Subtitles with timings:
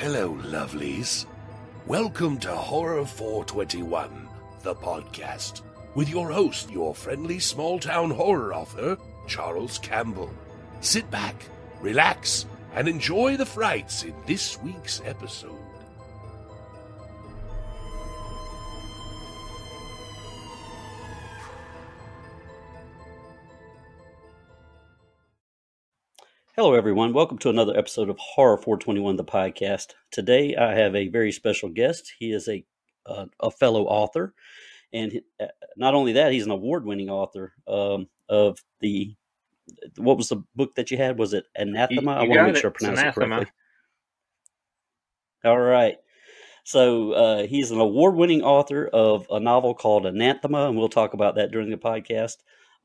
[0.00, 1.26] Hello, lovelies.
[1.86, 4.30] Welcome to Horror 421,
[4.62, 5.60] the podcast,
[5.94, 8.96] with your host, your friendly small town horror author,
[9.28, 10.30] Charles Campbell.
[10.80, 11.44] Sit back,
[11.82, 15.69] relax, and enjoy the frights in this week's episode.
[26.60, 27.14] Hello, everyone.
[27.14, 29.94] Welcome to another episode of Horror 421, the podcast.
[30.10, 32.12] Today, I have a very special guest.
[32.18, 32.62] He is a
[33.06, 34.34] uh, a fellow author,
[34.92, 35.46] and uh,
[35.78, 39.16] not only that, he's an award-winning author um, of the
[39.96, 41.18] what was the book that you had?
[41.18, 42.12] Was it Anathema?
[42.12, 42.60] I you want to make it.
[42.60, 43.46] sure I pronounce it correctly.
[45.46, 45.96] All right.
[46.64, 51.36] So uh, he's an award-winning author of a novel called Anathema, and we'll talk about
[51.36, 52.36] that during the podcast.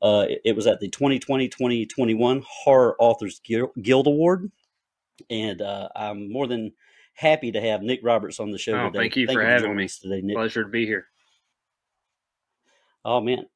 [0.02, 4.50] Uh, it, it was at the 2020-2021 Horror Authors Guild, Award,
[5.30, 6.72] and uh, I'm more than
[7.14, 8.98] happy to have Nick Roberts on the show Oh, today.
[8.98, 9.88] thank you for having joining me.
[9.88, 10.36] today, Nick.
[10.36, 11.06] Pleasure to be here.
[13.04, 13.46] Oh man,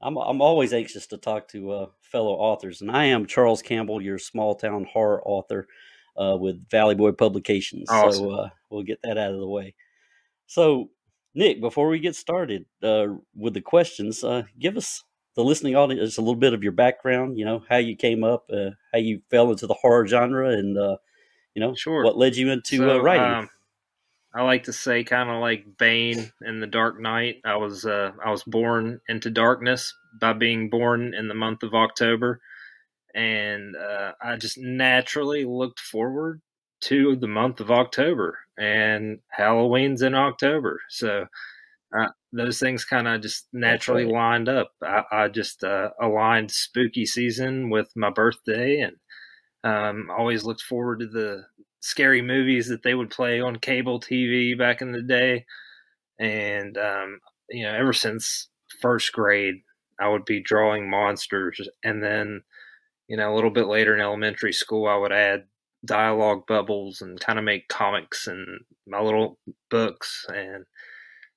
[0.00, 4.00] I'm I'm always anxious to talk to uh, fellow authors, and I am Charles Campbell,
[4.00, 5.66] your small town horror author
[6.16, 7.88] uh, with Valley Boy Publications.
[7.88, 9.74] So uh, we'll get that out of the way.
[10.46, 10.90] So,
[11.34, 13.06] Nick, before we get started uh,
[13.36, 15.02] with the questions, uh, give us
[15.40, 17.38] the listening audience a little bit of your background.
[17.38, 20.76] You know how you came up, uh, how you fell into the horror genre, and
[20.76, 20.96] uh,
[21.54, 22.04] you know Sure.
[22.04, 23.24] what led you into uh, writing.
[23.38, 23.50] um,
[24.34, 27.40] I like to say, kind of like Bane in The Dark Knight.
[27.44, 31.74] I was uh, I was born into darkness by being born in the month of
[31.74, 32.40] October,
[33.14, 36.42] and uh, I just naturally looked forward
[36.82, 41.26] to the month of October, and Halloween's in October, so.
[41.96, 44.12] Uh, those things kind of just naturally right.
[44.12, 44.72] lined up.
[44.82, 48.96] I, I just uh, aligned spooky season with my birthday, and
[49.64, 51.44] um, always looked forward to the
[51.80, 55.44] scary movies that they would play on cable TV back in the day.
[56.18, 58.48] And, um, you know, ever since
[58.80, 59.56] first grade,
[59.98, 61.60] I would be drawing monsters.
[61.82, 62.42] And then,
[63.08, 65.44] you know, a little bit later in elementary school, I would add
[65.84, 69.38] dialogue bubbles and kind of make comics and my little
[69.70, 70.26] books.
[70.28, 70.64] And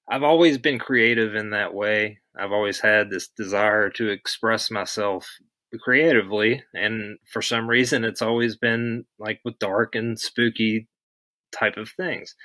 [0.09, 2.19] I've always been creative in that way.
[2.37, 5.27] I've always had this desire to express myself
[5.79, 10.87] creatively and for some reason it's always been like with dark and spooky
[11.51, 12.35] type of things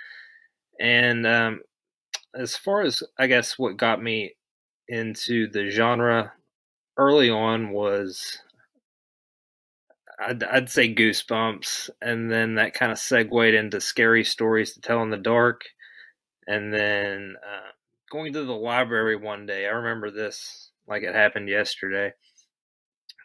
[0.81, 1.61] and um,
[2.35, 4.35] as far as i guess what got me
[4.89, 6.33] into the genre
[6.97, 8.39] early on was
[10.21, 15.03] i'd, I'd say goosebumps and then that kind of segued into scary stories to tell
[15.03, 15.63] in the dark
[16.49, 17.71] and then uh,
[18.11, 22.13] going to the library one day i remember this like it happened yesterday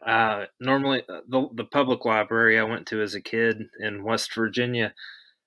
[0.06, 4.34] uh, normally, uh, the the public library I went to as a kid in West
[4.36, 4.94] Virginia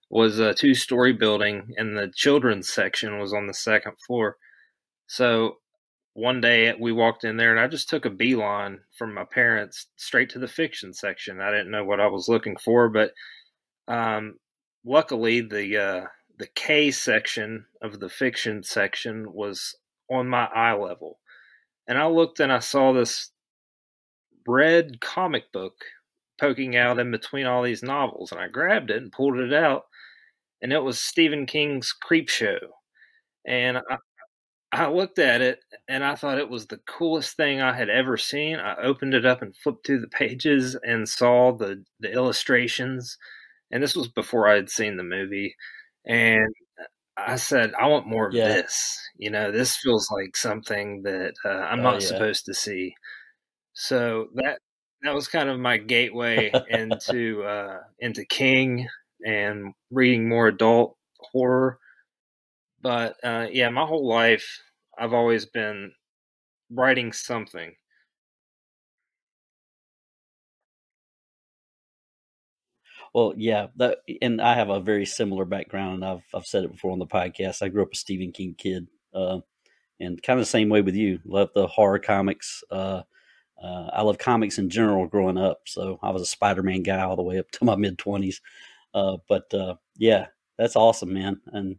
[0.08, 4.36] was a two story building, and the children's section was on the second floor.
[5.08, 5.58] So
[6.14, 9.88] one day we walked in there, and I just took a beeline from my parents
[9.96, 11.40] straight to the fiction section.
[11.40, 13.12] I didn't know what I was looking for, but
[13.88, 14.38] um,
[14.84, 16.06] luckily the uh,
[16.38, 19.74] the K section of the fiction section was
[20.10, 21.18] on my eye level,
[21.88, 23.30] and I looked and I saw this
[24.46, 25.74] red comic book
[26.40, 29.84] poking out in between all these novels and I grabbed it and pulled it out
[30.62, 32.58] and it was Stephen King's Creepshow.
[33.46, 33.96] And I,
[34.72, 38.16] I looked at it and I thought it was the coolest thing I had ever
[38.16, 38.56] seen.
[38.56, 43.16] I opened it up and flipped through the pages and saw the the illustrations.
[43.70, 45.54] And this was before I had seen the movie
[46.06, 46.54] and
[47.16, 48.44] I said I want more of Yeah.
[48.44, 48.98] this.
[49.18, 52.02] You know, this feels like something that uh, I'm Oh, not yeah.
[52.02, 52.94] supposed to see.
[53.74, 54.60] So that
[55.02, 58.88] that was kind of my gateway into uh, into King
[59.26, 61.78] and reading more adult horror.
[62.80, 64.46] But uh, yeah, my whole life
[64.98, 65.92] I've always been
[66.70, 67.76] writing something.
[73.16, 75.94] Well, yeah, that, and I have a very similar background.
[75.94, 77.62] And I've I've said it before on the podcast.
[77.62, 79.38] I grew up a Stephen King kid, uh,
[79.98, 81.20] and kind of the same way with you.
[81.24, 82.62] Love the horror comics.
[82.70, 83.04] Uh,
[83.62, 85.60] uh, I love comics in general growing up.
[85.66, 88.42] So I was a Spider Man guy all the way up to my mid twenties.
[88.92, 90.26] Uh, but uh, yeah,
[90.58, 91.40] that's awesome, man.
[91.46, 91.78] And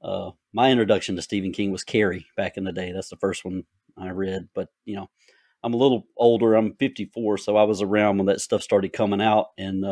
[0.00, 2.92] uh, my introduction to Stephen King was Carrie back in the day.
[2.92, 3.64] That's the first one
[3.98, 4.48] I read.
[4.54, 5.10] But you know,
[5.62, 6.54] I'm a little older.
[6.54, 9.84] I'm 54, so I was around when that stuff started coming out, and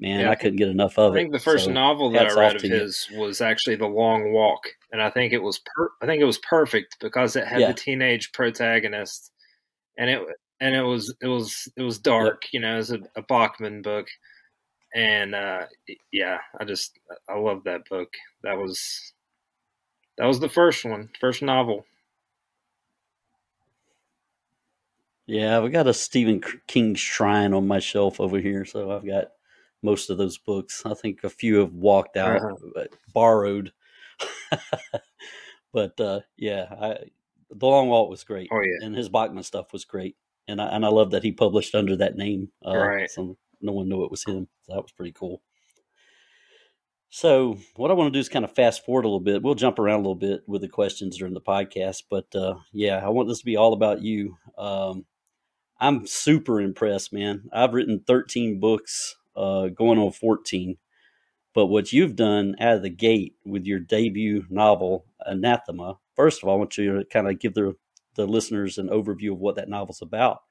[0.00, 0.30] man, Yeah.
[0.30, 1.18] I couldn't get enough of it.
[1.18, 1.38] I think it.
[1.38, 2.74] the first So, novel that I read of to you.
[2.74, 4.62] his was actually The Long Walk,
[4.92, 7.68] and I think it was per- I think it was perfect because it had Yeah.
[7.68, 9.30] the teenage protagonist,
[9.98, 10.22] and it
[10.60, 12.44] and it was it was it was dark.
[12.52, 14.08] You know, it was a, a Bachman book,
[14.94, 15.66] and uh,
[16.12, 16.98] yeah, I just
[17.28, 18.12] I love that book.
[18.42, 19.12] That was
[20.18, 21.86] that was the first one, first novel.
[25.26, 29.30] Yeah, I've got a Stephen King shrine on my shelf over here, so I've got
[29.82, 30.82] most of those books.
[30.84, 32.84] I think a few have walked out, uh-huh.
[33.12, 33.72] borrowed.
[35.72, 36.96] but uh, yeah, I,
[37.50, 38.48] the Long Walk was great.
[38.52, 40.16] Oh yeah, and his Bachman stuff was great,
[40.46, 42.50] and I and I love that he published under that name.
[42.64, 44.48] Uh, right, so no one knew it was him.
[44.62, 45.42] So that was pretty cool.
[47.12, 49.42] So what I want to do is kind of fast forward a little bit.
[49.42, 53.04] We'll jump around a little bit with the questions during the podcast, but uh, yeah,
[53.04, 54.36] I want this to be all about you.
[54.56, 55.06] Um,
[55.80, 57.48] I'm super impressed, man.
[57.52, 60.76] I've written 13 books, uh, going on 14.
[61.54, 66.48] But what you've done out of the gate with your debut novel, Anathema, first of
[66.48, 67.74] all, I want you to kind of give the,
[68.14, 70.42] the listeners an overview of what that novel's about.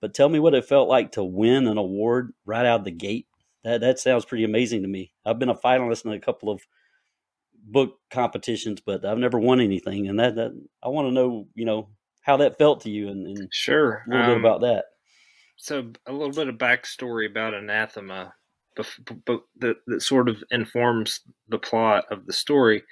[0.00, 2.90] But tell me what it felt like to win an award right out of the
[2.90, 3.26] gate.
[3.64, 5.12] That that sounds pretty amazing to me.
[5.26, 6.62] I've been a finalist in a couple of
[7.62, 10.08] book competitions, but I've never won anything.
[10.08, 10.52] And that, that
[10.82, 11.88] I want to know, you know,
[12.22, 14.84] how that felt to you and, and sure a little um, bit about that.
[15.62, 18.32] So a little bit of backstory about Anathema,
[19.26, 22.82] but, that, that sort of informs the plot of the story.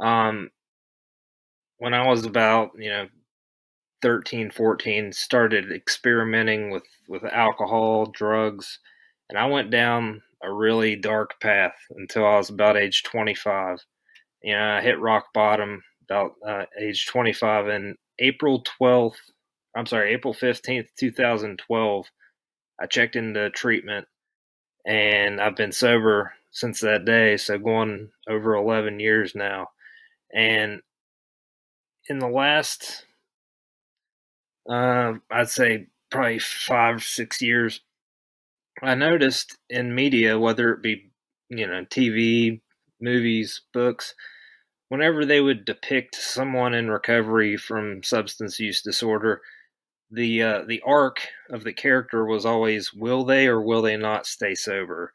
[0.00, 0.50] Um,
[1.78, 3.08] when I was about, you know,
[4.02, 8.78] 13, 14, started experimenting with, with alcohol, drugs,
[9.28, 13.84] and I went down a really dark path until I was about age 25.
[14.44, 19.16] You know, I hit rock bottom about uh, age 25, and April 12th,
[19.76, 22.06] I'm sorry, April 15th, 2012,
[22.80, 24.06] I checked into treatment
[24.86, 27.36] and I've been sober since that day.
[27.36, 29.68] So going over 11 years now.
[30.34, 30.80] And
[32.08, 33.04] in the last,
[34.68, 37.80] uh, I'd say probably five, six years,
[38.82, 41.10] I noticed in media, whether it be,
[41.48, 42.60] you know, TV,
[43.00, 44.14] movies, books,
[44.88, 49.42] whenever they would depict someone in recovery from substance use disorder,
[50.10, 51.20] the uh, the arc
[51.50, 55.12] of the character was always will they or will they not stay sober,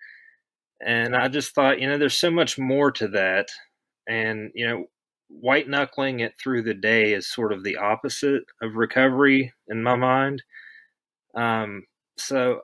[0.86, 3.50] and I just thought you know there's so much more to that,
[4.07, 4.86] and you know
[5.30, 9.95] white knuckling it through the day is sort of the opposite of recovery in my
[9.95, 10.44] mind.
[11.36, 11.83] Um,
[12.18, 12.62] so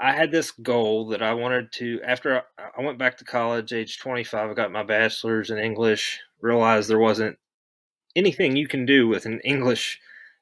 [0.00, 3.98] I had this goal that I wanted to, after I, went back to college, age
[3.98, 7.36] 25, I got my bachelor's in English, realized there wasn't
[8.14, 9.98] anything you can do with an English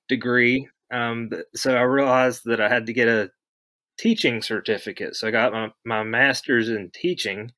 [0.08, 0.68] degree.
[0.92, 3.30] Um, so I realized that I had to get a
[3.98, 5.16] teaching certificate.
[5.16, 7.50] So I got my, my master's in teaching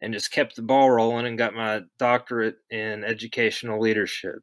[0.00, 4.36] and just kept the ball rolling and got my doctorate in educational leadership.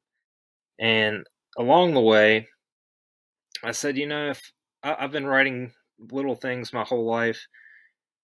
[0.80, 1.26] And
[1.58, 2.48] along the way,
[3.64, 4.52] I said, you know, if
[4.84, 5.72] I, I've been writing
[6.12, 7.40] little things my whole life.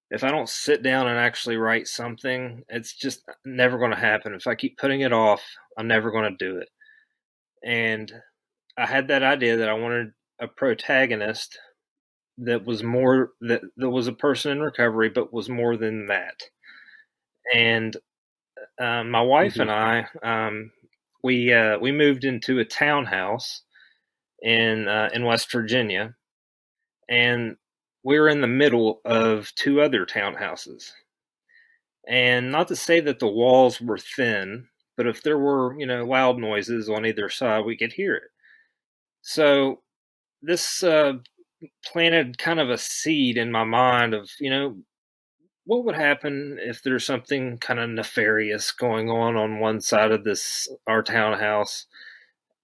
[0.09, 4.33] If I don't sit down and actually write something, it's just never going to happen.
[4.33, 5.41] If I keep putting it off,
[5.77, 6.67] I'm never going to do it.
[7.63, 8.11] And
[8.77, 11.57] I had that idea that I wanted a protagonist
[12.37, 16.41] that was more that that was a person in recovery, but was more than that.
[17.53, 17.95] And
[18.79, 19.61] uh, my wife mm-hmm.
[19.61, 20.71] and I, um,
[21.23, 23.63] we uh, we moved into a townhouse
[24.41, 26.15] in uh, in West Virginia,
[27.09, 27.57] and
[28.03, 30.91] we were in the middle of two other townhouses.
[32.07, 36.03] And not to say that the walls were thin, but if there were, you know,
[36.03, 38.23] loud noises on either side, we could hear it.
[39.21, 39.81] So
[40.41, 41.13] this uh,
[41.85, 44.77] planted kind of a seed in my mind of, you know,
[45.65, 50.23] what would happen if there's something kind of nefarious going on on one side of
[50.23, 51.87] this our townhouse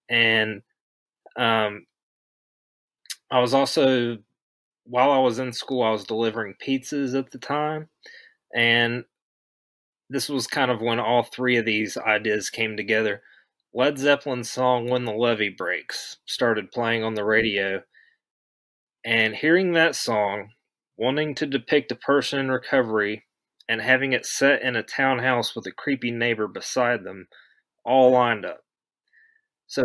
[0.09, 0.61] and
[1.37, 1.85] um,
[3.31, 4.17] I was also
[4.85, 7.89] while I was in school, I was delivering pizzas at the time.
[8.55, 9.05] And
[10.09, 13.21] this was kind of when all three of these ideas came together.
[13.77, 17.83] Led Zeppelin's song When the Levee Breaks started playing on the radio.
[19.05, 20.49] And hearing that song,
[20.97, 23.27] wanting to depict a person in recovery,
[23.69, 27.27] and having it set in a townhouse with a creepy neighbor beside them
[27.85, 28.61] all lined up.
[29.67, 29.83] So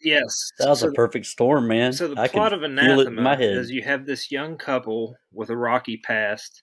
[0.00, 1.92] Yes, that was so, a perfect storm, man.
[1.92, 5.96] So the I plot of Anathema is you have this young couple with a rocky
[5.96, 6.62] past,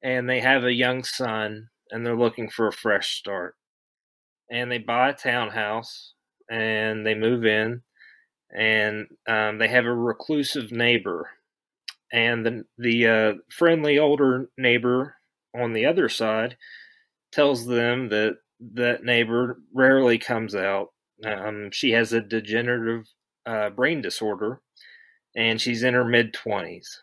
[0.00, 3.56] and they have a young son, and they're looking for a fresh start.
[4.54, 6.14] And they buy a townhouse,
[6.50, 7.82] and they move in,
[8.56, 11.30] and um, they have a reclusive neighbor,
[12.12, 15.16] and the the uh, friendly older neighbor
[15.54, 16.56] on the other side
[17.32, 18.36] tells them that
[18.74, 20.88] that neighbor rarely comes out
[21.24, 23.06] um, she has a degenerative
[23.46, 24.60] uh, brain disorder,
[25.36, 27.02] and she's in her mid twenties.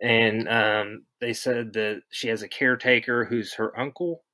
[0.00, 4.24] and um, they said that she has a caretaker who's her uncle,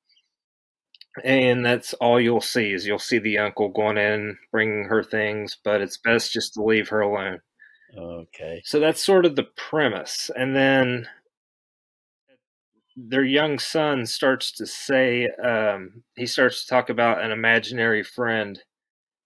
[1.24, 5.56] and that's all you'll see is you'll see the uncle going in bringing her things,
[5.64, 7.40] but it's best just to leave her alone.
[7.96, 8.62] Okay.
[8.64, 11.08] So that's sort of the premise, and then
[12.96, 18.60] their young son starts to say um, he starts to talk about an imaginary friend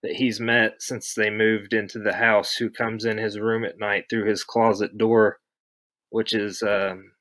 [0.02, 3.78] that he's met since they moved into the house who comes in his room at
[3.78, 5.38] night through his closet door
[6.12, 7.12] which is um,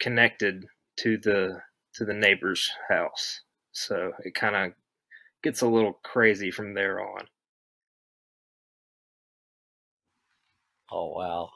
[0.00, 0.66] connected
[0.98, 1.60] to the
[1.94, 3.42] to the neighbor's house
[3.76, 4.72] so it kind of
[5.42, 7.26] gets a little crazy from there on
[10.90, 11.50] oh wow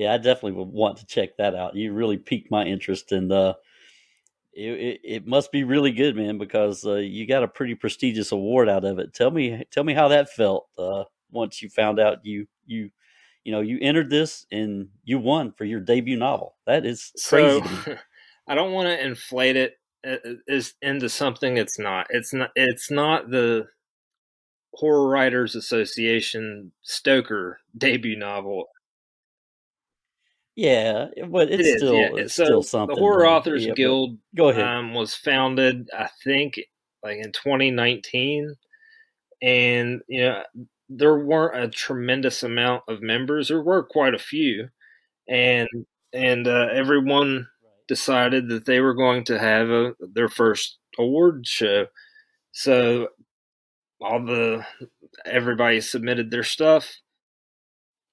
[0.00, 1.76] yeah, I definitely would want to check that out.
[1.76, 3.52] You really piqued my interest, and uh,
[4.54, 8.32] it, it, it must be really good, man, because uh, you got a pretty prestigious
[8.32, 9.12] award out of it.
[9.12, 12.88] Tell me, tell me how that felt uh, once you found out you you
[13.44, 16.56] you know you entered this and you won for your debut novel.
[16.64, 17.60] That is crazy.
[17.84, 17.98] So,
[18.48, 22.06] I don't want to inflate it is into something it's not.
[22.10, 22.50] It's not.
[22.56, 23.68] It's not the
[24.74, 28.68] Horror Writers Association Stoker debut novel.
[30.56, 32.08] Yeah, but it's It still yeah.
[32.16, 32.94] it's So still something.
[32.96, 34.64] the Horror Authors yeah, Guild Go ahead.
[34.64, 36.60] um, was founded, I think,
[37.02, 38.56] like in 2019,
[39.42, 40.42] and you know
[40.88, 43.48] there weren't a tremendous amount of members.
[43.48, 44.68] There were quite a few,
[45.28, 45.68] and
[46.12, 47.48] and uh, everyone
[47.90, 51.86] decided that they were going to have a, their first award show.
[52.52, 53.08] So
[54.00, 54.64] all the
[55.26, 57.00] everybody submitted their stuff.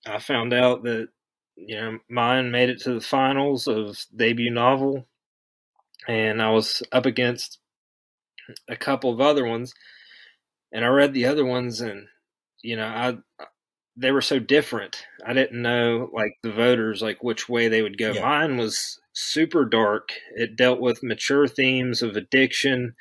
[0.08, 1.10] I found out that
[1.56, 5.08] you know mine made it to the finals of debut novel,
[6.08, 7.60] and I was up against
[8.68, 9.76] a couple of other ones,
[10.72, 12.08] and I read the other ones, and
[12.64, 13.46] you know I
[13.98, 15.04] they were so different.
[15.26, 18.12] I didn't know like the voters like which way they would go.
[18.12, 18.22] Yeah.
[18.22, 20.10] Mine was super dark.
[20.36, 22.94] It dealt with mature themes of addiction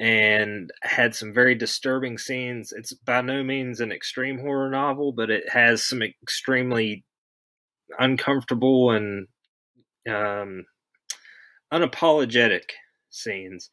[0.00, 2.72] and had some very disturbing scenes.
[2.72, 7.04] It's by no means an extreme horror novel, but it has some extremely
[7.98, 9.28] uncomfortable and
[10.08, 10.64] um,
[11.70, 12.70] unapologetic
[13.10, 13.68] scenes.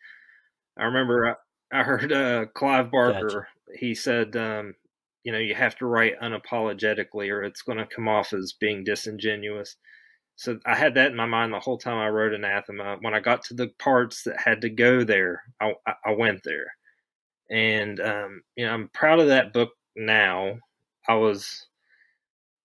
[0.78, 1.38] I remember
[1.72, 3.48] I, I heard uh, Clive Barker.
[3.80, 4.74] He said, um,
[5.28, 8.84] "You know, you have to write unapologetically, or it's going to come off as being
[8.86, 9.76] disingenuous."
[10.38, 12.98] So I had that in my mind the whole time I wrote Anathema.
[13.02, 15.74] When I got to the parts that had to go there, I,
[16.06, 16.68] I went there,
[17.50, 20.60] and um, you know, I'm proud of that book now.
[21.10, 21.68] I was,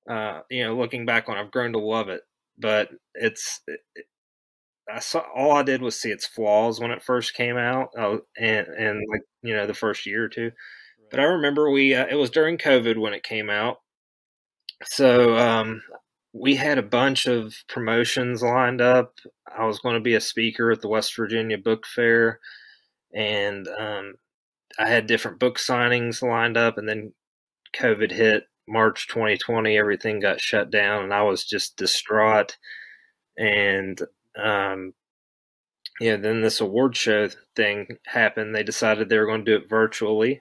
[0.09, 2.23] uh, you know, looking back on, I've grown to love it,
[2.59, 3.61] but it's.
[3.67, 3.81] It,
[4.89, 8.19] I saw all I did was see its flaws when it first came out, uh,
[8.37, 10.51] and and like you know the first year or two.
[11.13, 13.77] But I remember we uh, it was during COVID when it came out,
[14.85, 15.83] so um,
[16.33, 19.13] we had a bunch of promotions lined up.
[19.47, 22.41] I was going to be a speaker at the West Virginia Book Fair,
[23.15, 24.15] and um,
[24.79, 27.13] I had different book signings lined up, and then
[27.77, 29.77] COVID hit March 2020.
[29.77, 32.57] Everything got shut down, and I was just distraught.
[33.37, 34.01] And
[34.43, 34.95] um,
[36.01, 38.55] yeah, then this award show thing happened.
[38.55, 40.41] They decided they were going to do it virtually.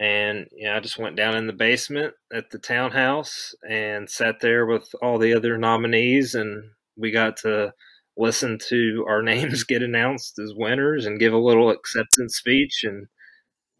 [0.00, 4.40] And you know, I just went down in the basement at the townhouse and sat
[4.40, 6.64] there with all the other nominees, and
[6.96, 7.72] we got to
[8.16, 13.06] listen to our names get announced as winners and give a little acceptance speech, and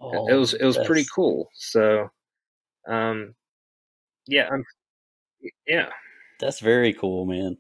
[0.01, 1.49] Oh, it was it was pretty cool.
[1.55, 2.09] So,
[2.89, 3.35] um,
[4.27, 4.65] yeah, I'm,
[5.67, 5.91] yeah,
[6.41, 7.57] That's very cool, man.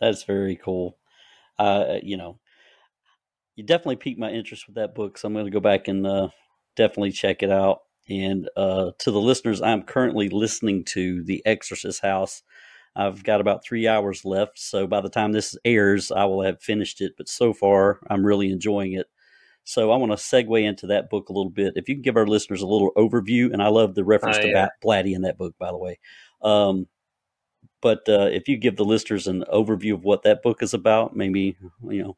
[0.00, 0.98] That's very cool.
[1.58, 2.40] Uh, you know,
[3.56, 6.06] you definitely piqued my interest with that book, so I'm going to go back and
[6.06, 6.28] uh,
[6.76, 7.80] definitely check it out.
[8.08, 12.42] And uh, to the listeners, I'm currently listening to The Exorcist House.
[12.94, 16.62] I've got about three hours left, so by the time this airs, I will have
[16.62, 17.14] finished it.
[17.16, 19.06] But so far, I'm really enjoying it.
[19.64, 21.72] So I want to segue into that book a little bit.
[21.76, 24.42] If you can give our listeners a little overview, and I love the reference Oh,
[24.42, 24.68] to yeah.
[24.82, 25.98] Blatty in that book, by the way.
[26.40, 26.86] Um,
[27.82, 31.16] but uh, if you give the listeners an overview of what that book is about,
[31.16, 31.56] maybe
[31.88, 32.16] you know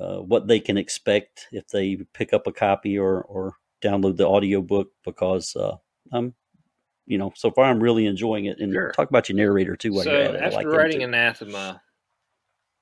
[0.00, 4.28] uh, what they can expect if they pick up a copy or or download the
[4.28, 5.76] audio book, because uh,
[6.12, 6.34] I'm
[7.06, 8.58] you know so far I'm really enjoying it.
[8.60, 8.92] And Sure.
[8.92, 10.42] talk about your narrator too while so you're at it.
[10.42, 11.02] After like writing.
[11.02, 11.82] Anathema,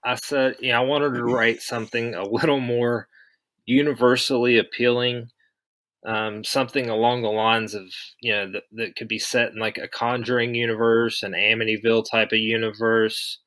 [0.05, 3.09] I said, yeah, I wanted to write something a little more
[3.67, 5.31] universally appealing,
[6.07, 7.87] um, something along the lines of
[8.21, 12.33] you know that, that could be set in like a Conjuring universe, an Amityville type
[12.33, 13.41] of universe,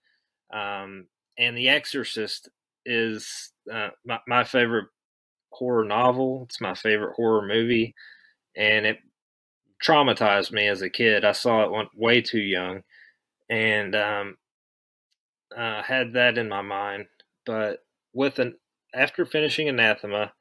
[0.53, 2.49] um, and The Exorcist
[2.85, 4.87] is uh, my, my favorite
[5.51, 6.43] horror novel.
[6.45, 7.93] It's my favorite horror movie,
[8.55, 8.99] and it
[9.83, 11.25] traumatized me as a kid.
[11.25, 12.83] I saw it way too young,
[13.49, 14.37] and um,
[15.55, 17.07] uh, had that in my mind.
[17.45, 17.79] But
[18.13, 18.55] with an
[18.93, 20.33] after finishing Anathema,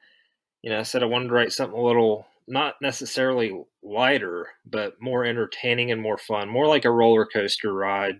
[0.62, 5.00] you know, I said I wanted to write something a little not necessarily lighter, but
[5.00, 8.16] more entertaining and more fun, more like a roller coaster ride,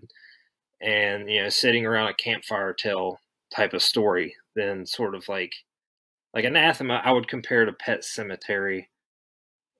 [0.81, 3.19] and you know, sitting around a campfire tale
[3.55, 5.53] type of story than sort of like
[6.33, 7.01] like anathema.
[7.03, 8.85] I would compare to Pet Sematary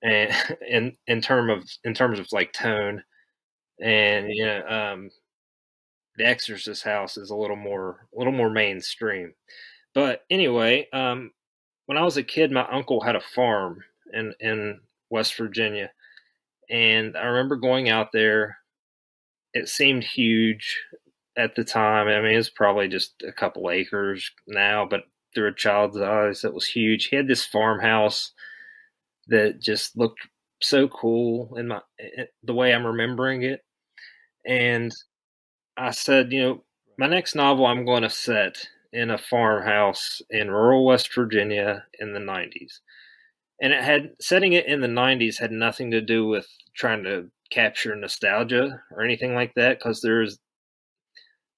[0.02, 0.32] and
[0.68, 3.02] in in term of in terms of like tone,
[3.82, 5.10] and you know, um,
[6.16, 9.34] the Exorcist House is a little more a little more mainstream.
[9.94, 11.32] But anyway, um,
[11.86, 15.90] when I was a kid, my uncle had a farm in in West Virginia,
[16.70, 18.58] and I remember going out there.
[19.54, 20.78] It seemed huge
[21.36, 22.08] at the time.
[22.08, 26.54] I mean, it's probably just a couple acres now, but through a child's eyes, it
[26.54, 27.06] was huge.
[27.06, 28.32] He had this farmhouse
[29.28, 30.20] that just looked
[30.60, 33.64] so cool in my eh, the way I'm remembering it,
[34.46, 34.92] and
[35.76, 36.64] I said, you know,
[36.98, 38.56] my next novel I'm going to set
[38.92, 42.80] in a farmhouse in rural West Virginia in the 90s.
[43.60, 47.30] And it had setting it in the 90s had nothing to do with trying to
[47.50, 50.38] capture nostalgia or anything like that because there's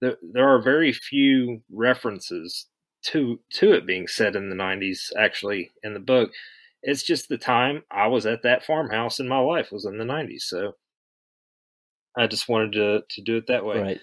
[0.04, 2.66] there, there are very few references
[3.04, 6.30] to to it being set in the 90s actually in the book.
[6.82, 10.04] It's just the time i was at that farmhouse in my life was in the
[10.04, 10.72] 90s so
[12.18, 13.80] i just wanted to to do it that way.
[13.80, 14.00] Right.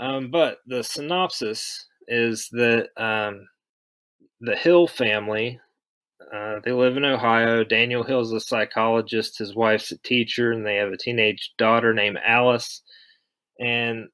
[0.00, 3.46] um, but the synopsis is that um,
[4.40, 5.60] the hill family
[6.34, 7.64] uh, they live in ohio.
[7.64, 11.92] Daniel hill's is a psychologist his wife's a teacher and they have a teenage daughter
[11.92, 12.82] named alice.
[13.58, 14.08] And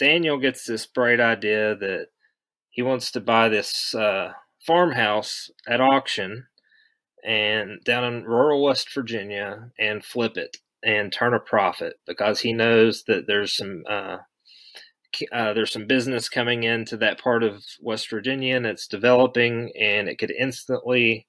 [0.00, 2.08] Daniel gets this bright idea that
[2.70, 4.32] he wants to buy this uh,
[4.66, 6.46] farmhouse at auction
[7.24, 12.52] and down in rural West Virginia and flip it and turn a profit because he
[12.52, 14.18] knows that there's some uh,
[15.32, 20.08] uh, there's some business coming into that part of West Virginia and it's developing and
[20.08, 21.26] it could instantly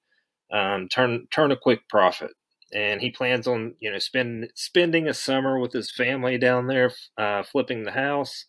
[0.52, 2.30] um, turn turn a quick profit.
[2.74, 6.92] And he plans on you know spend spending a summer with his family down there
[7.18, 8.46] uh, flipping the house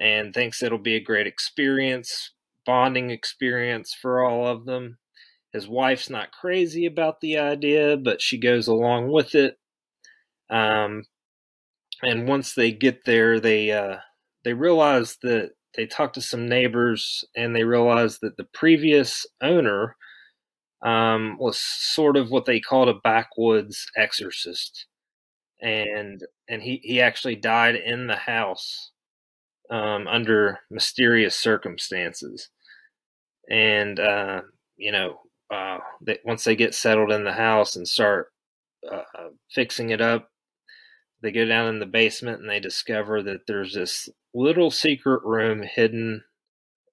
[0.00, 2.32] and thinks it'll be a great experience
[2.66, 4.98] bonding experience for all of them.
[5.52, 9.58] His wife's not crazy about the idea but she goes along with it.
[10.50, 11.04] Um,
[12.02, 13.96] and once they get there they uh,
[14.44, 19.96] they realize that they talk to some neighbors and they realize that the previous owner
[20.82, 24.86] um, was sort of what they called a backwoods exorcist,
[25.60, 28.89] and and he he actually died in the house
[29.70, 32.48] um, under mysterious circumstances,
[33.48, 34.42] and uh,
[34.76, 38.32] you know uh, they, once they get settled in the house and start
[38.90, 39.02] uh,
[39.50, 40.30] fixing it up,
[41.22, 45.62] they go down in the basement and they discover that there's this little secret room
[45.62, 46.22] hidden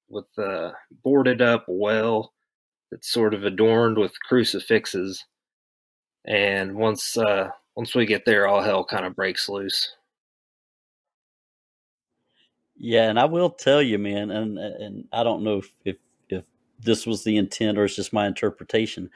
[0.09, 0.71] with a
[1.03, 2.33] boarded up well
[2.91, 5.25] that's sort of adorned with crucifixes.
[6.25, 9.93] And once uh, once we get there, all hell kind of breaks loose.
[12.79, 15.97] Yeah, and I will tell you, man, and and I don't know if if,
[16.79, 19.09] this was the intent or it's just my interpretation.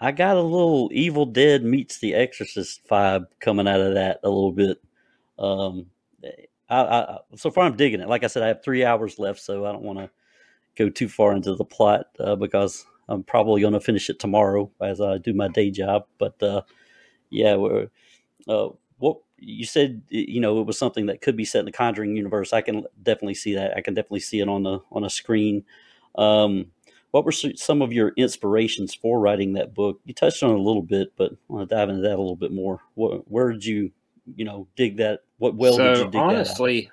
[0.00, 4.28] I got a little Evil Dead meets The Exorcist vibe coming out of that a
[4.28, 4.78] little bit.
[5.38, 5.86] Um,
[6.68, 8.08] I, I so far I'm digging it.
[8.08, 10.10] Like I said, I have three hours left, so I don't want to
[10.76, 14.70] go too far into the plot uh, because I'm probably going to finish it tomorrow
[14.80, 16.06] as I do my day job.
[16.18, 16.62] But uh,
[17.30, 17.88] yeah, we're,
[18.48, 18.68] uh,
[19.46, 22.52] you said, you know, it was something that could be set in the Conjuring universe.
[22.52, 23.76] I can definitely see that.
[23.76, 25.64] I can definitely see it on the on a screen.
[26.16, 26.66] Um,
[27.10, 30.00] what were some of your inspirations for writing that book?
[30.04, 32.20] You touched on it a little bit, but I want to dive into that a
[32.20, 32.80] little bit more.
[32.94, 33.92] What, where did you,
[34.34, 35.20] you know, dig that?
[35.38, 36.90] What well so did you dig honestly,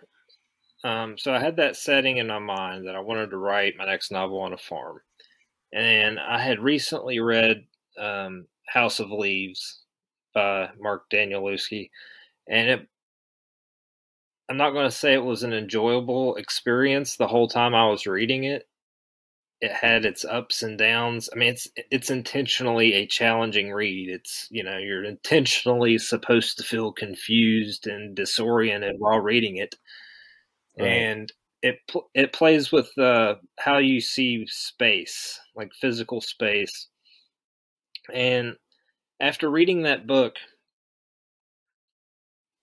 [0.84, 3.86] um, so I had that setting in my mind that I wanted to write my
[3.86, 5.00] next novel on a farm,
[5.74, 7.64] and I had recently read
[7.98, 9.82] um, House of Leaves
[10.34, 11.90] by Mark Danielewski,
[12.52, 12.90] and it.
[14.50, 18.06] I'm not going to say it was an enjoyable experience the whole time I was
[18.06, 18.68] reading it.
[19.62, 21.30] It had its ups and downs.
[21.34, 24.10] I mean, it's it's intentionally a challenging read.
[24.10, 29.76] It's you know you're intentionally supposed to feel confused and disoriented while reading it,
[30.78, 31.08] Right.
[31.08, 36.88] and it pl- it plays with uh, how you see space, like physical space.
[38.14, 38.56] And
[39.20, 40.38] after reading that book,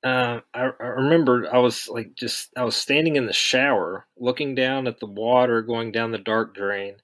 [0.05, 4.55] uh, I, I remembered I was like just I was standing in the shower, looking
[4.55, 6.97] down at the water going down the dark drain,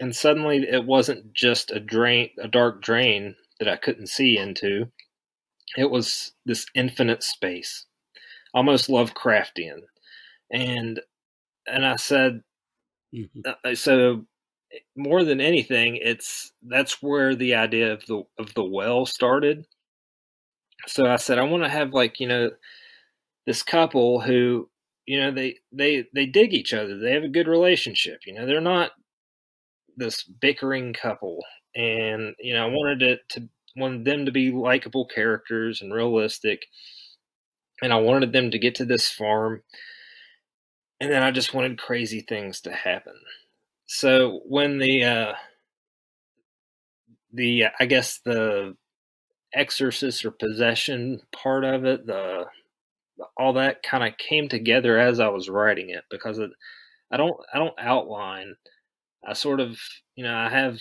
[0.00, 4.90] and suddenly it wasn't just a drain, a dark drain that I couldn't see into.
[5.76, 7.86] It was this infinite space.
[8.54, 9.82] almost Lovecraftian,
[10.52, 11.00] and
[11.66, 12.42] and I said,
[13.14, 13.46] Mhm.
[13.64, 14.26] uh, so
[14.96, 19.66] more than anything, it's that's where the idea of the of the well started.
[20.86, 22.50] So I said I want to have like you know
[23.46, 24.68] this couple who
[25.06, 26.98] you know they they they dig each other.
[26.98, 28.20] They have a good relationship.
[28.26, 28.92] You know they're not
[29.96, 35.06] this bickering couple, and you know I wanted it to wanted them to be likable
[35.06, 36.66] characters and realistic,
[37.82, 39.62] and I wanted them to get to this farm,
[41.00, 43.14] and then I just wanted crazy things to happen.
[43.86, 45.32] So when the uh,
[47.32, 48.76] the I guess the
[49.54, 52.46] exorcist or possession part of it, the
[53.36, 56.50] all that kind of came together as I was writing it because it,
[57.12, 58.56] I don't I don't outline.
[59.26, 59.78] I sort of
[60.16, 60.80] you know I have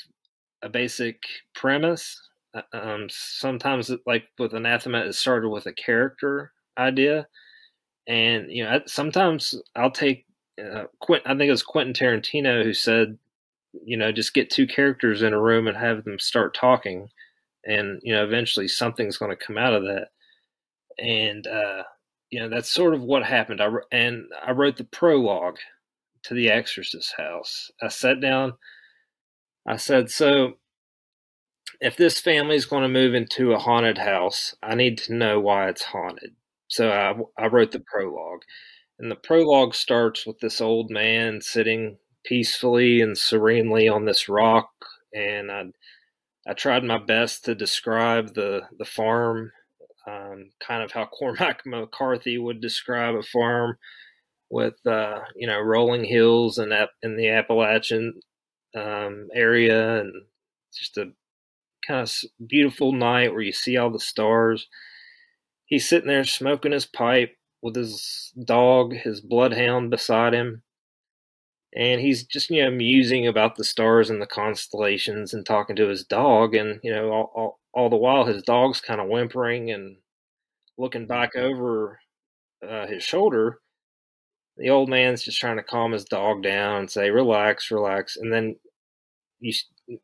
[0.63, 1.21] a basic
[1.55, 2.21] premise.
[2.55, 7.27] Uh, Um, sometimes it, like with anathema, it started with a character idea,
[8.07, 10.25] and you know sometimes I'll take
[10.61, 11.23] uh, Quint.
[11.25, 13.17] I think it was Quentin Tarantino who said,
[13.85, 17.09] you know, just get two characters in a room and have them start talking,
[17.69, 20.07] and you know eventually something's going to come out of that
[20.99, 21.83] and uh,
[22.29, 23.61] you know that's sort of what happened.
[23.61, 25.57] I and I wrote the prologue
[26.23, 27.71] to the Exorcist house.
[27.81, 28.53] I sat down.
[29.67, 30.53] I said, "So,
[31.81, 35.39] if this family is going to move into a haunted house, I need to know
[35.39, 36.35] why it's haunted."
[36.67, 38.41] So I, I wrote the prologue,
[38.99, 44.69] and the prologue starts with this old man sitting peacefully and serenely on this rock,
[45.13, 45.65] and I
[46.49, 49.51] I tried my best to describe the the farm
[50.07, 53.77] um, kind of how Cormac McCarthy would describe a farm
[54.49, 58.21] with uh, you know rolling hills and in the Appalachian
[58.75, 60.13] um, area, and
[60.75, 61.11] just a
[61.87, 62.11] kind of
[62.47, 64.67] beautiful night where you see all the stars.
[65.65, 70.63] He's sitting there smoking his pipe with his dog, his bloodhound, beside him.
[71.75, 75.87] And he's just, you know, musing about the stars and the constellations and talking to
[75.87, 76.55] his dog.
[76.55, 79.97] And, you know, all, all, all the while his dog's kind of whimpering and
[80.77, 81.99] looking back over
[82.67, 83.59] uh, his shoulder.
[84.57, 88.33] The old man's just trying to calm his dog down and say, "Relax, relax." And
[88.33, 88.57] then
[89.39, 89.53] you,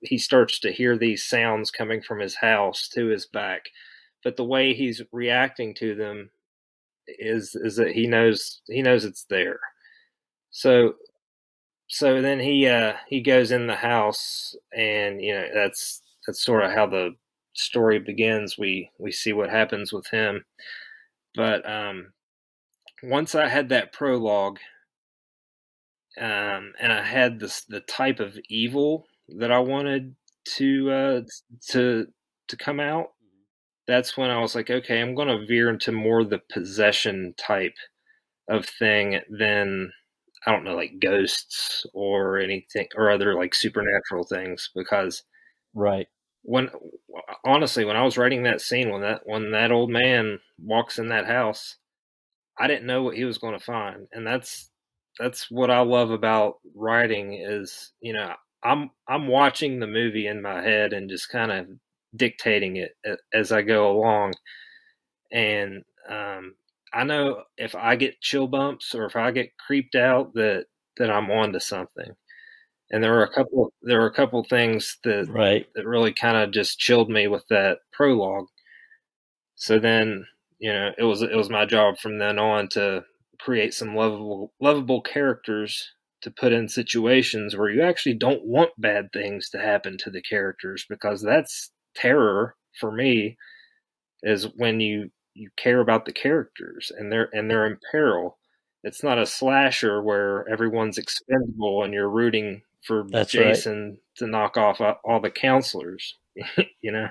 [0.01, 3.65] he starts to hear these sounds coming from his house to his back,
[4.23, 6.29] but the way he's reacting to them
[7.07, 9.59] is is that he knows he knows it's there.
[10.51, 10.95] So
[11.87, 16.63] so then he uh he goes in the house and you know that's that's sort
[16.63, 17.15] of how the
[17.53, 18.57] story begins.
[18.57, 20.45] We we see what happens with him.
[21.35, 22.13] But um
[23.03, 24.59] once I had that prologue,
[26.19, 29.05] um, and I had this the type of evil
[29.37, 30.15] that I wanted
[30.57, 31.21] to uh,
[31.69, 32.07] to
[32.47, 33.07] to come out,
[33.87, 37.75] that's when I was like, okay, I'm going to veer into more the possession type
[38.49, 39.91] of thing than
[40.47, 44.69] I don't know, like ghosts or anything or other like supernatural things.
[44.75, 45.23] Because
[45.73, 46.07] Right.
[46.43, 46.69] when
[47.43, 51.09] honestly, when I was writing that scene, when that when that old man walks in
[51.09, 51.77] that house,
[52.59, 54.71] I didn't know what he was going to find, and that's
[55.19, 60.41] that's what I love about writing is you know I'm I'm watching the movie in
[60.41, 61.67] my head and just kind of
[62.15, 62.93] dictating it
[63.33, 64.33] as I go along,
[65.31, 66.55] and um,
[66.93, 70.67] I know if I get chill bumps or if I get creeped out that
[70.97, 72.15] that I'm onto something.
[72.91, 75.67] And there were a couple there were a couple things that Right.
[75.75, 78.47] that really kind of just chilled me with that prologue.
[79.55, 80.25] So then,
[80.59, 83.05] you know, it was it was my job from then on to
[83.39, 89.11] create some lovable lovable characters to put in situations where you actually don't want bad
[89.13, 93.37] things to happen to the characters because that's terror for me
[94.23, 98.37] is when you you care about the characters and they're and they're in peril.
[98.83, 103.47] It's not a slasher where everyone's expendable and you're rooting for That's right.
[103.47, 106.17] Jason to knock off uh, all the counselors,
[106.81, 107.09] you know.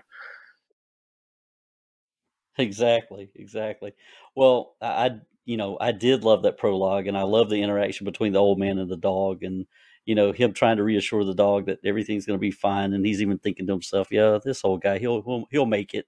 [2.57, 3.93] Exactly, exactly.
[4.37, 5.11] Well, I, I,
[5.45, 8.59] you know, I did love that prologue, and I love the interaction between the old
[8.59, 9.67] man and the dog, and
[10.07, 13.05] you know, him trying to reassure the dog that everything's going to be fine, and
[13.05, 16.07] he's even thinking to himself, "Yeah, this old guy, he'll he'll, he'll make it."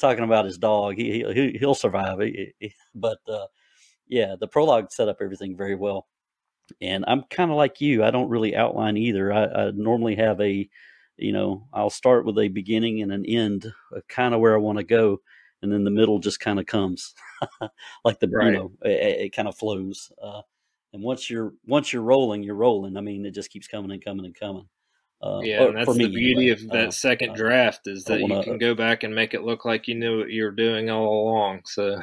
[0.00, 2.20] Talking about his dog, he he he'll survive.
[2.20, 3.46] He- he- But uh,
[4.08, 6.06] yeah, the prologue set up everything very well,
[6.80, 8.04] and I'm kind of like you.
[8.04, 9.32] I don't really outline either.
[9.32, 10.68] I, I normally have a,
[11.16, 13.72] you know, I'll start with a beginning and an end,
[14.08, 15.20] kind of where I want to go
[15.62, 17.14] and then the middle just kind of comes
[18.04, 18.48] like the Right.
[18.48, 20.42] you know it, it kind of flows uh,
[20.92, 24.04] and once you're once you're rolling you're rolling i mean it just keeps coming and
[24.04, 24.68] coming and coming
[25.22, 26.50] uh, Yeah, and that's me the beauty anyway.
[26.50, 29.34] of that Uh, second uh, draft is that don't you can go back and make
[29.34, 31.62] it look like you knew what you were doing all along.
[31.66, 32.00] So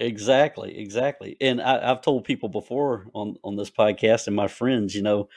[0.00, 1.36] Exactly, exactly.
[1.40, 5.28] And I, have told people before on on this podcast and my friends, you know,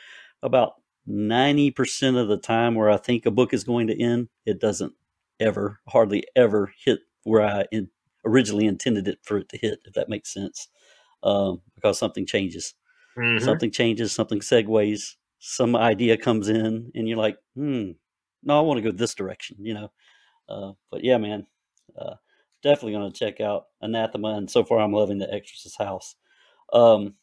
[0.42, 0.74] about
[1.06, 4.60] ninety percent of the time where I think a book is going to end, it
[4.60, 4.94] doesn't
[5.40, 7.90] ever, hardly ever hit where I in,
[8.26, 9.80] originally intended it for it to hit.
[9.86, 10.68] If that makes sense,
[11.22, 12.74] um, because something changes,
[13.18, 13.44] mm-hmm.
[13.44, 17.92] something changes, something segues, some idea comes in, and you're like, hmm,
[18.44, 19.92] no, I want to go this direction, you know.
[20.50, 21.48] Uh, but yeah, man.
[21.98, 22.16] Uh,
[22.66, 26.16] definitely going to check out Anathema, and so far I'm loving The Exorcist House.
[26.74, 27.14] Um,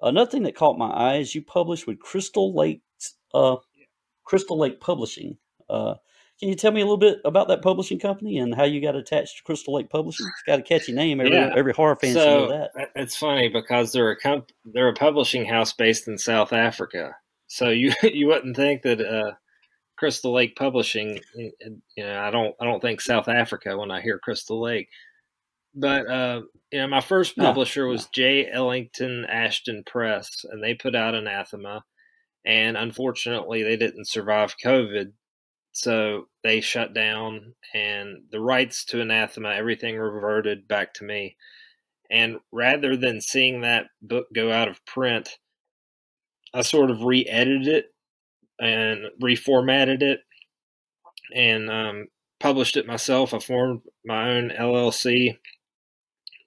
[0.00, 2.82] another thing that caught my eye is you published with Crystal Lake,
[3.34, 3.56] uh,
[4.24, 5.36] Crystal Lake Publishing.
[5.68, 5.94] Uh,
[6.38, 8.94] can you tell me a little bit about that publishing company and how you got
[8.94, 10.26] attached to Crystal Lake Publishing?
[10.26, 11.20] It's got a catchy name.
[11.20, 11.52] Every yeah.
[11.56, 12.90] every horror fan so, know that.
[12.94, 17.16] It's funny because they're a comp- they're a publishing house based in South Africa.
[17.48, 19.32] So you you wouldn't think that uh,
[19.96, 21.20] Crystal Lake Publishing.
[21.34, 24.88] You know, I don't I don't think South Africa when I hear Crystal Lake.
[25.74, 28.48] But uh, you know, my first publisher was J.
[28.50, 31.84] Ellington Ashton Press, and they put out Anathema,
[32.44, 35.12] and unfortunately, they didn't survive COVID,
[35.78, 41.36] so they shut down, and the rights to Anathema, everything reverted back to me.
[42.10, 45.38] And rather than seeing that book go out of print,
[46.52, 47.94] I sort of re-edited it
[48.58, 50.20] and reformatted it
[51.32, 52.08] and um,
[52.40, 53.32] published it myself.
[53.32, 55.36] I formed my own LLC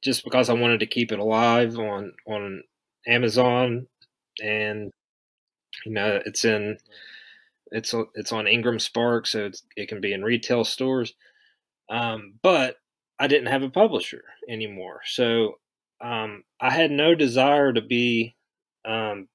[0.04, 2.64] just because I wanted to keep it alive on on
[3.08, 3.88] Amazon,
[4.44, 4.92] and
[5.86, 6.80] you know it's in
[7.72, 11.14] it's it's on IngramSpark, so it can be in retail stores.
[11.90, 12.76] Um, but
[13.20, 15.56] I didn't have a publisher anymore, so
[16.02, 18.36] um, I had no desire to be
[18.86, 19.28] um,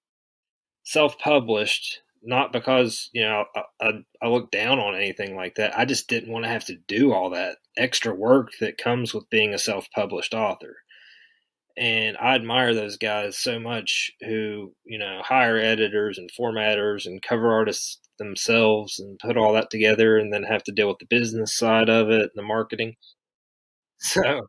[0.84, 5.78] self-published not because you know I, I, I look down on anything like that.
[5.78, 9.30] I just didn't want to have to do all that extra work that comes with
[9.30, 10.76] being a self-published author.
[11.78, 17.22] And I admire those guys so much who you know hire editors and formatters and
[17.22, 21.06] cover artists themselves and put all that together, and then have to deal with the
[21.06, 22.96] business side of it and the marketing.
[23.98, 24.48] So,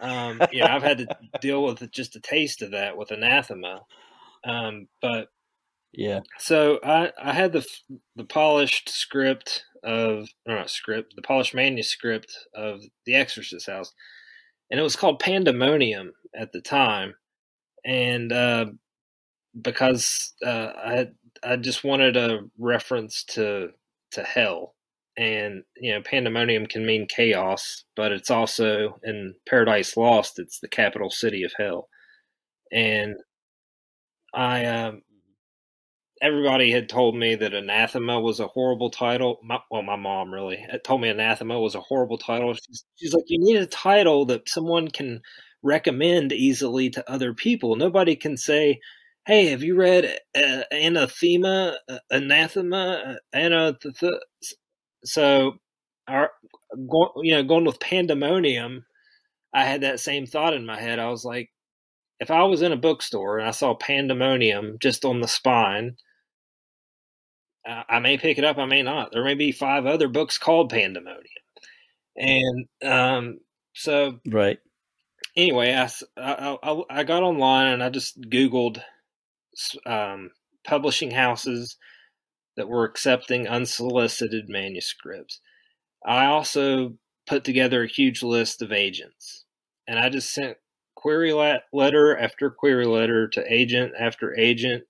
[0.00, 1.06] um, yeah, I've had to
[1.40, 3.82] deal with just a taste of that with Anathema.
[4.44, 5.28] Um, but
[5.92, 6.20] yeah.
[6.38, 7.66] So I I had the
[8.16, 13.92] the polished script of not script the polished manuscript of The Exorcist House,
[14.70, 17.14] and it was called Pandemonium at the time,
[17.84, 18.66] and uh,
[19.60, 21.06] because uh, I
[21.42, 23.70] I just wanted a reference to
[24.12, 24.74] to hell,
[25.16, 30.38] and you know Pandemonium can mean chaos, but it's also in Paradise Lost.
[30.38, 31.88] It's the capital city of hell,
[32.72, 33.16] and
[34.34, 35.02] I um,
[36.22, 39.38] everybody had told me that anathema was a horrible title.
[39.42, 42.54] My, well, my mom really told me anathema was a horrible title.
[42.54, 45.22] She's, she's, like, you need a title that someone can
[45.62, 47.76] recommend easily to other people.
[47.76, 48.80] Nobody can say,
[49.30, 54.18] "Hey, have you read uh, anathema, uh, anathema, uh, anath-?
[55.04, 55.52] So,
[56.08, 56.30] our,
[56.90, 58.84] go, you know, going with pandemonium,
[59.54, 60.98] I had that same thought in my head.
[60.98, 61.50] I was like,
[62.20, 65.96] if I was in a bookstore and I saw pandemonium just on the spine
[67.66, 69.12] I may pick it up, I may not.
[69.12, 71.24] There may be five other books called Pandemonium,
[72.16, 73.38] and um,
[73.74, 74.58] so right.
[75.36, 78.82] Anyway, I, I, I got online and I just Googled
[79.86, 80.30] um,
[80.64, 81.76] publishing houses
[82.56, 85.40] that were accepting unsolicited manuscripts.
[86.04, 86.94] I also
[87.26, 89.44] put together a huge list of agents,
[89.86, 90.56] and I just sent
[90.94, 94.84] query letter after query letter to agent after agent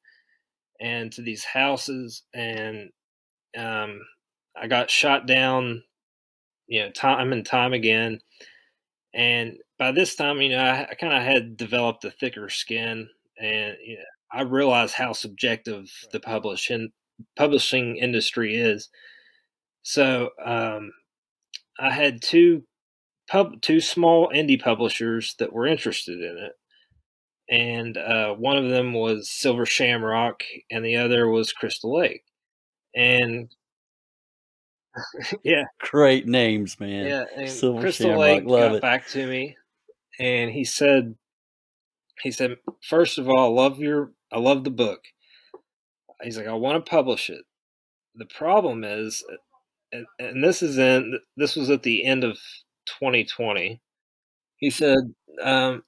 [0.80, 2.90] and to these houses, and
[3.56, 4.00] um,
[4.60, 5.82] I got shot down,
[6.66, 8.20] you know, time and time again.
[9.14, 13.08] And by this time, you know, I, I kind of had developed a thicker skin,
[13.40, 16.90] and you know, I realized how subjective the publishing
[17.36, 18.88] publishing industry is.
[19.82, 20.92] So um,
[21.78, 22.64] I had two
[23.28, 26.52] pub two small indie publishers that were interested in it,
[27.48, 32.24] and uh, one of them was Silver Shamrock, and the other was Crystal Lake.
[32.94, 33.50] And
[35.44, 37.06] yeah, great names, man.
[37.06, 38.82] Yeah, and Silver Crystal Shamrock, Lake got it.
[38.82, 39.56] back to me,
[40.18, 41.16] and he said,
[42.22, 45.00] he said, first of all, love your, I love the book.
[46.22, 47.42] He's like, I want to publish it.
[48.14, 49.24] The problem is,
[49.92, 52.38] and, and this is in, this was at the end of
[52.86, 53.80] 2020.
[54.56, 54.98] He said,
[55.42, 55.82] um,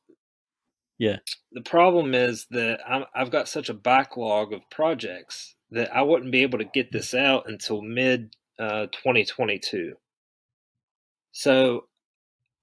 [0.99, 1.17] yeah.
[1.53, 6.31] The problem is that i have got such a backlog of projects that I wouldn't
[6.31, 9.95] be able to get this out until mid uh, 2022.
[11.33, 11.87] So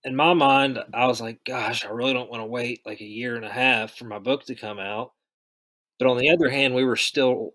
[0.03, 3.05] in my mind, I was like, gosh, I really don't want to wait like a
[3.05, 5.11] year and a half for my book to come out.
[5.99, 7.51] But on the other hand, we were still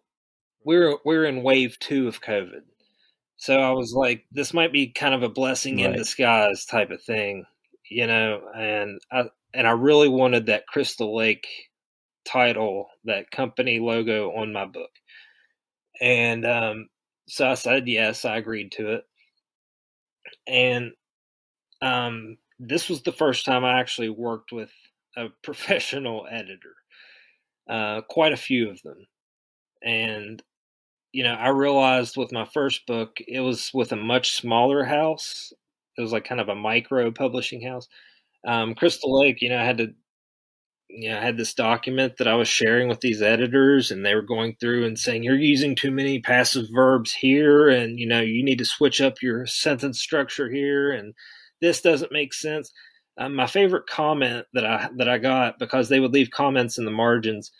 [0.65, 2.63] we were we were in wave two of COVID.
[3.37, 7.03] So I was like, this might be kind of a blessing in disguise type of
[7.03, 7.45] thing,
[7.91, 11.47] you know, and I and I really wanted that Crystal Lake
[12.25, 14.91] title, that company logo on my book.
[16.01, 16.89] And um,
[17.29, 19.05] so I said yes, I agreed to it.
[20.47, 20.93] And
[21.83, 24.71] um, this was the first time I actually worked with
[25.17, 26.75] a professional editor,
[27.69, 29.07] uh, quite a few of them.
[29.83, 30.43] And,
[31.13, 35.53] you know, I realized with my first book, it was with a much smaller house.
[35.99, 37.89] It was like kind of a micro publishing house.
[38.47, 39.95] Um, Crystal Lake, you know, I had to,
[40.89, 44.15] you know, I had this document that I was sharing with these editors, and they
[44.15, 48.21] were going through and saying, You're using too many passive verbs here, and, you know,
[48.21, 51.15] you need to switch up your sentence structure here, and
[51.61, 52.71] this doesn't make sense.
[53.17, 56.85] Um, my favorite comment that I that I got because they would leave comments in
[56.85, 57.53] the margins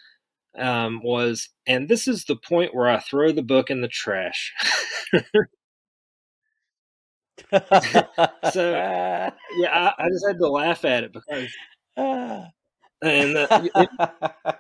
[0.59, 4.53] um, was, and this is the point where I throw the book in the trash.
[8.53, 8.71] So,
[9.59, 11.49] yeah, I, I just had to laugh at it because,
[11.97, 13.89] and uh, it-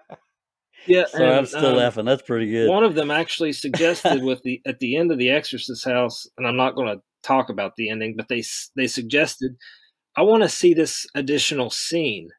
[0.87, 2.05] yeah, so I'm still um, laughing.
[2.05, 2.69] That's pretty good.
[2.69, 6.47] One of them actually suggested with the at the end of the Exorcist house, and
[6.47, 8.43] I'm not going to talk about the ending, but they
[8.77, 9.57] they suggested
[10.17, 12.31] I want to see this additional scene,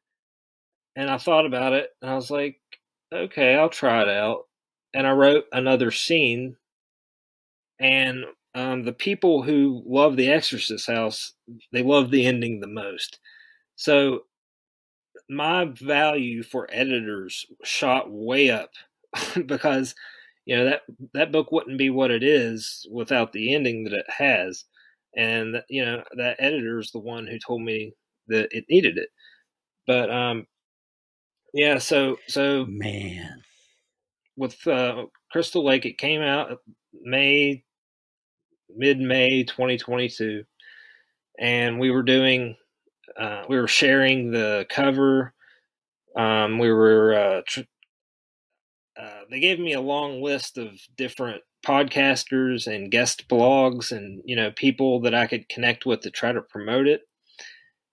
[0.95, 2.59] and I thought about it, and I was like,
[3.13, 4.43] okay, I'll try it out,
[4.93, 6.57] and I wrote another scene,
[7.79, 11.33] and um, the people who love the Exorcist house,
[11.71, 13.19] they love the ending the most,
[13.75, 14.21] so
[15.29, 18.71] my value for editors shot way up
[19.45, 19.95] because
[20.45, 20.81] you know that
[21.13, 24.65] that book wouldn't be what it is without the ending that it has
[25.15, 27.93] and you know that editor is the one who told me
[28.27, 29.09] that it needed it
[29.87, 30.45] but um
[31.53, 33.41] yeah so so Man.
[34.35, 36.59] with uh, crystal lake it came out
[37.01, 37.63] may
[38.75, 40.43] mid-may 2022
[41.39, 42.55] and we were doing
[43.19, 45.33] uh, we were sharing the cover
[46.17, 47.61] um, we were uh, tr-
[48.99, 54.35] uh, they gave me a long list of different podcasters and guest blogs and you
[54.35, 57.01] know people that I could connect with to try to promote it.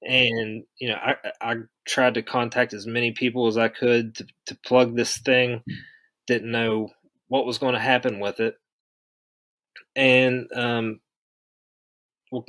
[0.03, 1.55] And you know, I, I
[1.87, 5.63] tried to contact as many people as I could to, to plug this thing.
[6.27, 6.91] Didn't know
[7.29, 8.57] what was going to happen with it,
[9.97, 11.01] and um,
[12.31, 12.45] well,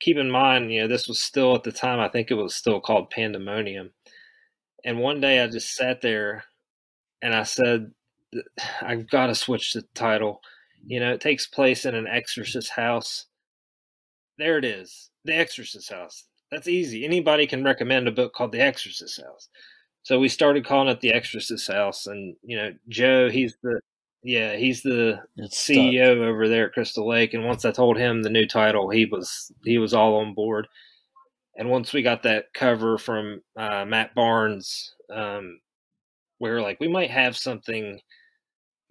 [0.00, 2.00] keep in mind, you know, this was still at the time.
[2.00, 3.90] I think it was still called Pandemonium.
[4.84, 6.44] And one day, I just sat there
[7.22, 7.92] and I said,
[8.80, 10.40] I've got to switch the title.
[10.86, 13.26] You know, it takes place in an exorcist house.
[14.38, 16.24] There it is, The Exorcist House.
[16.50, 17.04] That's easy.
[17.04, 19.48] Anybody can recommend a book called The Exorcist House.
[20.02, 23.80] So we started calling it The Exorcist House, and you know, Joe, he's the
[24.24, 25.76] yeah, he's the It's stuck.
[25.76, 27.34] CEO over there at Crystal Lake.
[27.34, 30.66] And once I told him the new title, he was he was all on board.
[31.56, 35.60] And once we got that cover from uh, Matt Barnes, um,
[36.40, 38.00] we were like, we might have something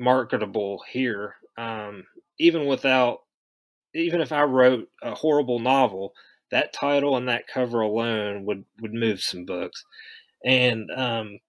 [0.02, 2.06] marketable here, um,
[2.40, 3.20] even without,
[3.96, 6.14] even if I wrote a horrible novel,
[6.52, 9.86] that title and that cover alone would would move some books.
[10.46, 11.40] And um,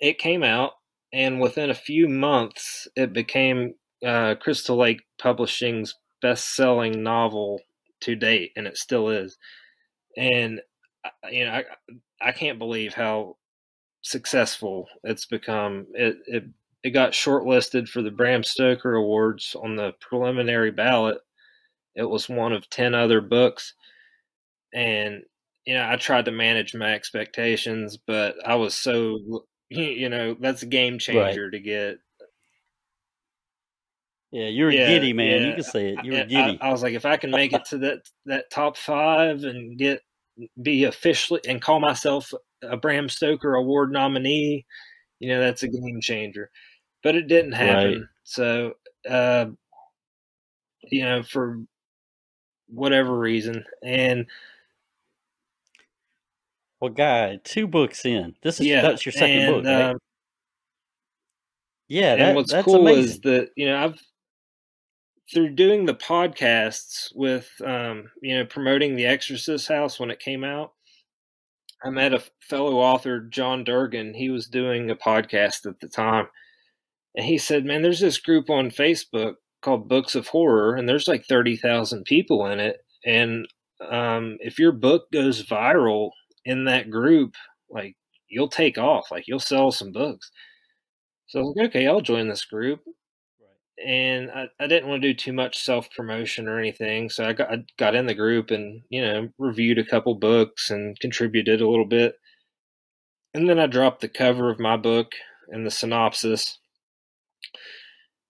[0.00, 0.72] it came out,
[1.12, 3.74] and within a few months, it became
[4.06, 7.60] uh, Crystal Lake Publishing's best-selling novel
[8.00, 9.36] to date, and it still is.
[10.16, 10.60] And
[11.04, 11.64] uh, you know, I
[12.20, 13.36] I can't believe how
[14.02, 15.86] successful it's become.
[15.94, 16.44] It it
[16.88, 21.18] it got shortlisted for the Bram Stoker Awards on the preliminary ballot.
[21.94, 23.74] It was one of ten other books,
[24.72, 25.22] and
[25.66, 29.18] you know I tried to manage my expectations, but I was so
[29.68, 31.98] you know that's a game changer to get.
[34.30, 35.42] Yeah, you're Yeah, giddy, man.
[35.42, 36.04] You can say it.
[36.04, 36.58] You're I- giddy.
[36.60, 39.78] I, I was like, if I can make it to that that top five and
[39.78, 40.00] get
[40.62, 44.64] be officially and call myself a Bram Stoker Award nominee,
[45.18, 46.50] you know, that's a game changer.
[47.02, 47.92] But it didn't happen.
[47.92, 48.02] Right.
[48.24, 48.74] So,
[49.08, 49.46] uh,
[50.82, 51.60] you know, for
[52.68, 54.26] whatever reason, and
[56.80, 58.34] well, guy, two books in.
[58.42, 59.82] This is yeah, that's your second and, book, right?
[59.90, 59.98] um,
[61.88, 63.02] yeah, and that, what's that's cool amazing.
[63.02, 63.98] is that you know I've
[65.32, 70.44] through doing the podcasts with um, you know promoting the Exorcist House when it came
[70.44, 70.72] out.
[71.82, 74.14] I met a fellow author, John Durgan.
[74.14, 76.26] He was doing a podcast at the time,
[77.14, 81.08] and he said, "Man, there's this group on Facebook called Books of Horror, and there's
[81.08, 83.46] like thirty thousand people in it, and
[83.80, 86.10] um, if your book goes viral
[86.44, 87.34] in that group,
[87.70, 87.96] like
[88.28, 90.30] you'll take off, like you'll sell some books.
[91.28, 92.80] So I was like, okay, I'll join this group.
[93.84, 97.10] And I, I didn't want to do too much self promotion or anything.
[97.10, 100.70] So I got, I got in the group and, you know, reviewed a couple books
[100.70, 102.16] and contributed a little bit.
[103.34, 105.12] And then I dropped the cover of my book
[105.48, 106.58] and the synopsis.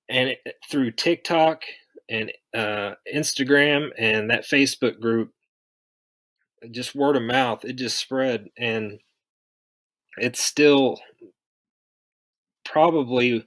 [0.08, 0.36] And
[0.70, 1.62] through TikTok
[2.08, 5.32] and uh, Instagram and that Facebook group,
[6.70, 8.48] just word of mouth, it just spread.
[8.56, 9.00] And
[10.16, 10.98] it's still
[12.64, 13.46] probably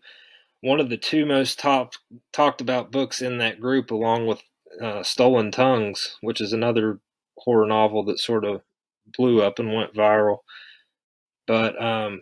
[0.61, 1.93] one of the two most top
[2.31, 4.41] talked about books in that group, along with
[4.81, 6.99] uh, Stolen Tongues, which is another
[7.37, 8.61] horror novel that sort of
[9.17, 10.37] blew up and went viral.
[11.47, 12.21] But um,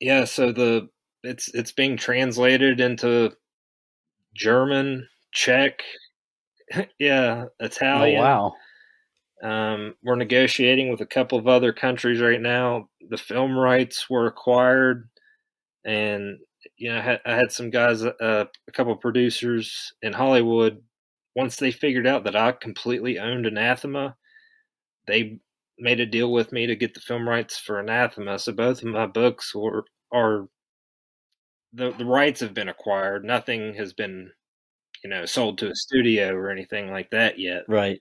[0.00, 0.88] yeah, so the
[1.24, 3.32] it's it's being translated into
[4.34, 5.82] German, Czech,
[6.98, 8.20] yeah, Italian.
[8.20, 8.54] Oh, wow.
[9.42, 12.88] Um, we're negotiating with a couple of other countries right now.
[13.10, 15.08] The film rights were acquired,
[15.84, 16.38] and
[16.76, 20.82] you know, I had, I had some guys, uh, a couple of producers in Hollywood.
[21.36, 24.16] Once they figured out that I completely owned Anathema,
[25.06, 25.40] they
[25.78, 28.38] made a deal with me to get the film rights for Anathema.
[28.38, 30.48] So both of my books were are
[31.74, 33.24] the the rights have been acquired.
[33.24, 34.32] Nothing has been,
[35.04, 37.64] you know, sold to a studio or anything like that yet.
[37.68, 38.00] Right.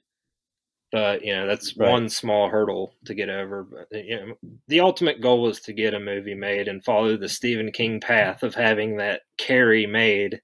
[0.92, 1.90] But you know, that's Right.
[1.90, 3.64] one small hurdle to get over.
[3.64, 4.36] But uh, you know,
[4.68, 8.44] the ultimate goal is to get a movie made and follow the Stephen King path
[8.44, 10.42] of having that Carrie made,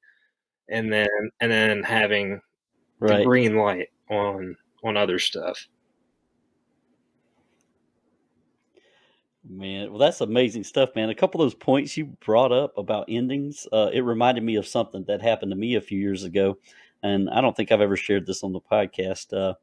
[0.70, 1.08] and then
[1.42, 2.42] and then having
[3.00, 5.68] the green light on on other stuff.
[9.52, 11.10] Man, well, that's amazing stuff, man.
[11.10, 14.68] A couple of those points you brought up about endings, uh, it reminded me of
[14.68, 16.60] something that happened to me a few years ago,
[17.02, 19.34] and I don't think I've ever shared this on the podcast.
[19.34, 19.56] Uh,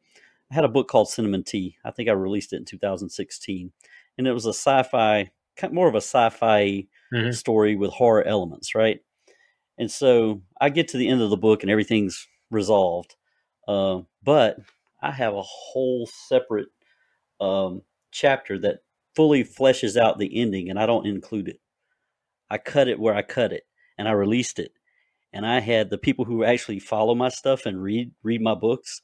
[0.50, 1.78] I had a book called Cinnamon Tea.
[1.84, 3.72] I think I released it in 2016,
[4.18, 7.32] and it was a sci-fi, kind more of a sci-fi Mhm.
[7.32, 9.00] story with horror elements, right?
[9.78, 13.16] And so I get to the end of the book and everything's resolved,
[13.68, 14.58] uh, but
[15.02, 16.68] I have a whole separate
[17.40, 17.82] um,
[18.12, 18.80] chapter that
[19.16, 21.60] fully fleshes out the ending, and I don't include it.
[22.50, 23.64] I cut it where I cut it,
[23.98, 24.72] and I released it.
[25.32, 29.02] And I had the people who actually follow my stuff and read read my books.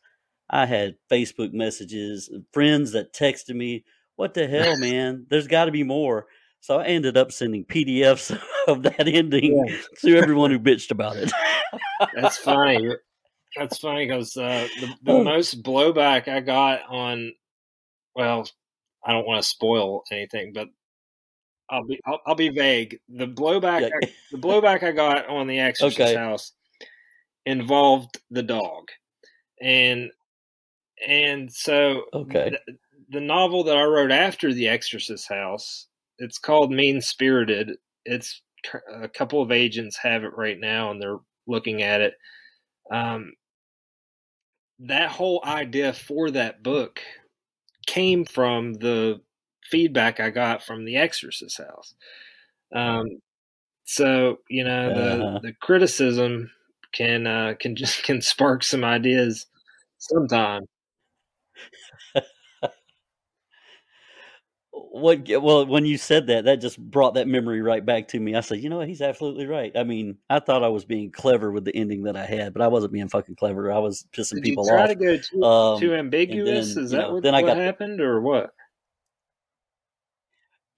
[0.48, 3.84] I had Facebook messages, friends that texted me,
[4.16, 5.26] "What the hell, man?
[5.28, 6.26] There's got to be more."
[6.60, 8.38] So I ended up sending PDFs
[8.68, 11.32] of that ending to everyone who bitched about it.
[12.14, 12.88] That's funny.
[13.56, 15.24] That's funny because uh, the, the Oh.
[15.24, 17.32] most blowback I got on,
[18.14, 18.48] well,
[19.04, 20.68] I don't want to spoil anything, but
[21.70, 22.98] I'll be I'll, I'll be vague.
[23.08, 23.90] The blowback Yeah.
[24.02, 26.16] I, the blowback I got on the Exorcist Okay.
[26.16, 26.52] house
[27.46, 28.88] involved the dog,
[29.60, 30.10] and
[31.06, 32.50] and so Okay.
[32.50, 32.76] the,
[33.10, 35.88] the novel that I wrote after the Exorcist house,
[36.18, 37.72] it's called Mean Spirited.
[38.04, 38.42] It's
[38.92, 42.14] a couple of agents have it right now, and they're looking at it.
[42.90, 43.32] Um,
[44.80, 47.00] that whole idea for that book
[47.92, 49.20] came from the
[49.70, 51.94] feedback I got from the Exorcist house.
[52.74, 53.06] Um,
[53.86, 55.40] so you know the Uh-huh.
[55.42, 56.50] the criticism
[56.92, 59.46] can uh, can just can spark some ideas
[59.98, 60.64] sometime.
[64.90, 68.34] What well when you said that that just brought that memory right back to me.
[68.34, 68.88] I said you know what?
[68.88, 69.72] He's absolutely right.
[69.76, 72.62] I mean i thought i was being clever with the ending that i had but
[72.62, 73.70] i wasn't being fucking clever.
[73.72, 76.74] I was pissing Did you people try off to go too, Um, too ambiguous?
[76.74, 78.50] then, Is that know, what, then I got- happened, or what?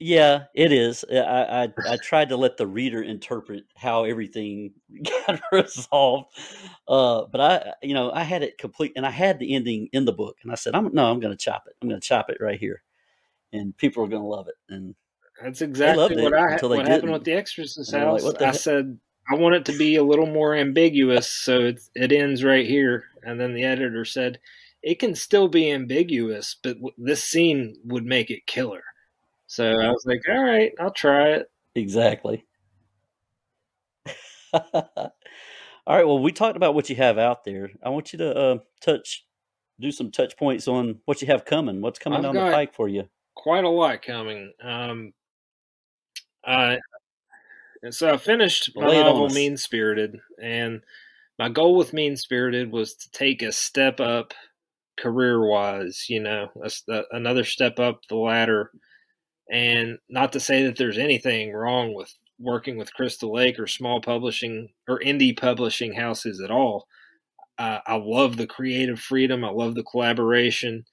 [0.01, 1.05] yeah it is.
[1.11, 4.73] I, I i tried to let the reader interpret how everything
[5.27, 6.37] got resolved
[6.89, 10.05] uh but i you know i had it complete and i had the ending in
[10.05, 11.75] the book and i said i'm no i'm gonna chop it.
[11.81, 12.83] I'm gonna chop it right here
[13.55, 14.95] and people are gonna love it and
[15.43, 17.13] That's exactly what I until they what happened didn't.
[17.15, 18.33] with the Exorcist they're like, house.
[18.35, 18.99] The I he-" said
[19.31, 23.05] I want it to be a little more ambiguous, so it it ends right here.
[23.23, 24.39] And then the editor said
[24.83, 28.83] it can still be ambiguous, but w- this scene would make it killer.
[29.47, 31.51] So I was like, all right, I'll try it.
[31.75, 32.45] Exactly.
[34.53, 36.07] All right.
[36.07, 37.71] Well, we talked about what you have out there.
[37.83, 39.27] I want you to uh, touch,
[39.81, 41.81] do some touch points on what you have coming.
[41.81, 43.09] What's coming I've down got- the pike for you?
[43.37, 44.53] Quite a lot coming.
[44.63, 45.13] Um,
[46.45, 46.79] I
[47.83, 49.29] and so I finished my Lay novel.
[49.29, 50.83] Mean Spirited, and
[51.39, 54.33] my goal with Mean Spirited was to take a step up
[54.99, 58.71] career wise, you know, a a- another step up the ladder.
[59.51, 64.01] And not to say that there's anything wrong with working with Crystal Lake or small
[64.01, 66.87] publishing or indie publishing houses at all.
[67.59, 69.45] Uh, I love the creative freedom.
[69.45, 70.85] I love the collaboration.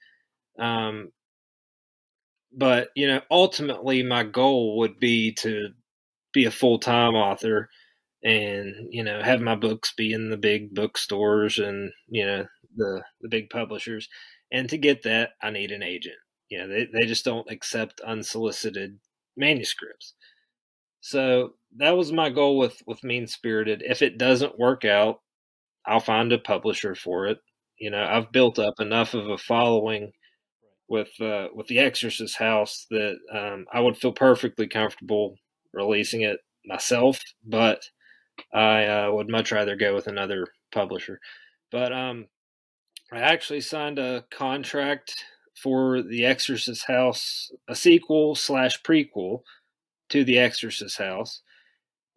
[0.58, 1.10] Um,
[2.56, 5.68] but you know, ultimately, my goal would be to
[6.32, 7.68] be a full time author,
[8.24, 12.46] and you know, have my books be in the big bookstores and you know
[12.76, 14.08] the the big publishers.
[14.52, 16.16] And to get that, I need an agent.
[16.50, 18.98] You know, they they just don't accept unsolicited
[19.36, 20.14] manuscripts.
[21.00, 23.82] So that was my goal with with Mean Spirited.
[23.84, 25.20] If it doesn't work out,
[25.86, 27.38] I'll find a publisher for it.
[27.78, 30.12] You know, I've built up enough of a following
[30.88, 35.36] with uh, with the Exorcist House that um, I would feel perfectly comfortable
[35.72, 37.82] releasing it myself, but
[38.52, 41.20] I uh, would much rather go with another publisher.
[41.70, 42.26] But um,
[43.12, 45.14] I actually signed a contract
[45.62, 49.42] for the Exorcist House, a sequel slash prequel
[50.10, 51.42] to the Exorcist House,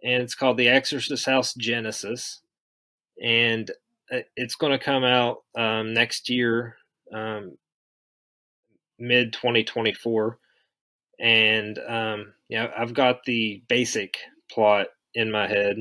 [0.04, 2.42] and it's called the Exorcist House Genesis,
[3.22, 3.72] and
[4.12, 6.78] uh, it's going to come out um, next year.
[7.14, 7.58] Um,
[9.00, 10.38] mid 2024
[11.20, 14.18] and um yeah i've got the basic
[14.52, 15.78] plot in my head.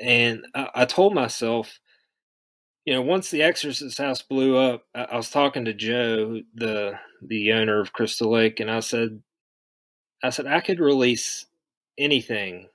[0.00, 1.78] And I, I, told myself
[2.84, 7.52] you know once the exorcist house blew up I, was talking to joe the the
[7.52, 9.22] owner of crystal lake and i said
[10.22, 11.46] i said i could release
[11.98, 12.68] anything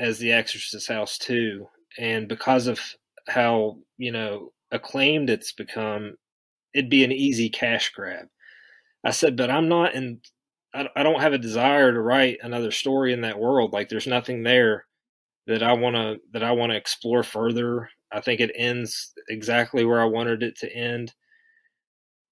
[0.00, 1.68] as the exorcist house too.
[1.98, 2.80] And because of
[3.28, 6.16] how you know acclaimed it's become
[6.74, 8.26] it'd be an easy cash grab.
[9.04, 10.20] I said, but I'm not in,
[10.74, 13.72] I, I don't have a desire to write another story in that world.
[13.72, 14.86] Like there's nothing there
[15.46, 17.90] that I want to, that I want to explore further.
[18.12, 21.14] I think it ends exactly where I wanted it to end.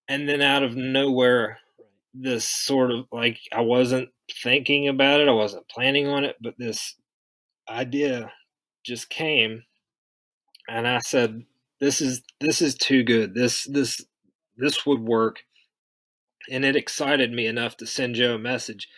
[0.09, 1.59] And then out of nowhere,
[2.15, 4.09] this sort of like I wasn't
[4.43, 6.97] thinking about it, I wasn't planning on it, but this
[7.69, 8.33] idea
[8.85, 9.63] just came
[10.69, 11.45] and I said,
[11.81, 13.35] this is this is too good.
[13.35, 14.05] This this
[14.59, 15.45] this would work.
[16.51, 18.89] And it excited me enough to send Joe a message.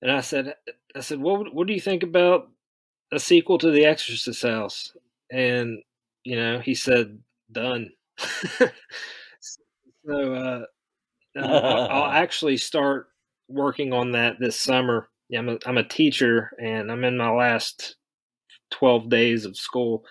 [0.00, 0.54] And I said,
[0.96, 2.48] I said, what, what do you think about
[3.12, 4.92] a sequel to The Exorcist House?
[5.30, 5.82] And,
[6.24, 7.18] you know, he said,
[7.50, 7.90] done.
[8.58, 10.64] so, uh,
[11.36, 13.08] I'll, I'll actually start
[13.48, 15.08] working on that this summer.
[15.28, 17.96] Yeah, I'm a, I'm a teacher and I'm in my last
[18.70, 20.04] 12 days of school.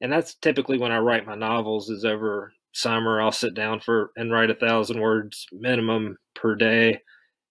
[0.00, 4.10] And that's typically when I write my novels is over summer i'll sit down for
[4.16, 7.00] and write a thousand words minimum per day.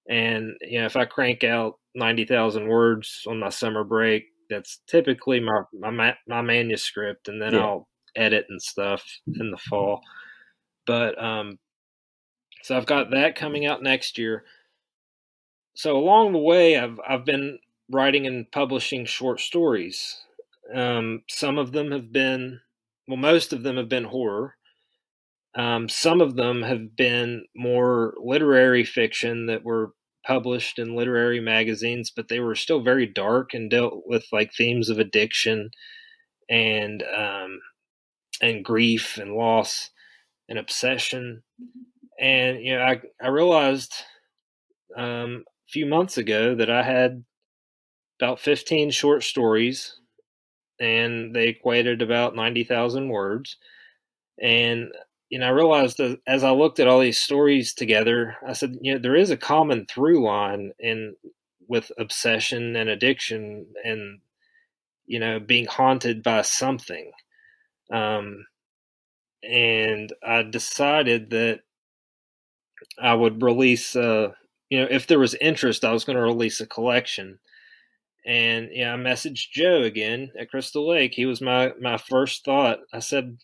[0.10, 5.40] And you know if i crank out 90000 words on my summer break that's typically
[5.40, 7.60] my my, my manuscript and then yeah.
[7.60, 9.04] i'll edit and stuff
[9.40, 10.02] in the fall.
[10.88, 11.60] But um
[12.64, 14.46] so i've got that coming out next year.
[15.76, 17.60] So along the way i've i've been
[17.92, 20.18] writing and publishing short stories.
[20.74, 22.62] Um some of them have been
[23.08, 24.56] well most of them have been horror
[25.56, 29.94] um, some of them have been more literary fiction that were
[30.26, 34.90] published in literary magazines, but they were still very dark and dealt with like themes
[34.90, 35.70] of addiction
[36.50, 37.60] and um,
[38.42, 39.90] and grief and loss
[40.50, 41.44] and obsession.
[42.20, 43.94] And you know, I I realized
[44.98, 47.24] um, a few months ago that I had
[48.20, 50.00] about fifteen short stories,
[50.80, 53.58] and they equated about ninety thousand words.
[54.42, 54.92] And
[55.30, 58.94] you know, I realized as I looked at all these stories together, I said, you
[58.94, 61.16] know, there is a common through line in
[61.68, 64.20] with obsession and addiction and
[65.06, 67.12] you know being haunted by something.
[67.92, 68.46] Um,
[69.44, 71.62] and I decided that
[73.02, 74.32] I would release, uh,
[74.70, 77.40] you know, if there was interest, I was going to release a collection.
[78.26, 81.14] And yeah, I messaged Joe again at Crystal Lake.
[81.14, 82.80] He was my my first thought.
[82.94, 83.38] I said,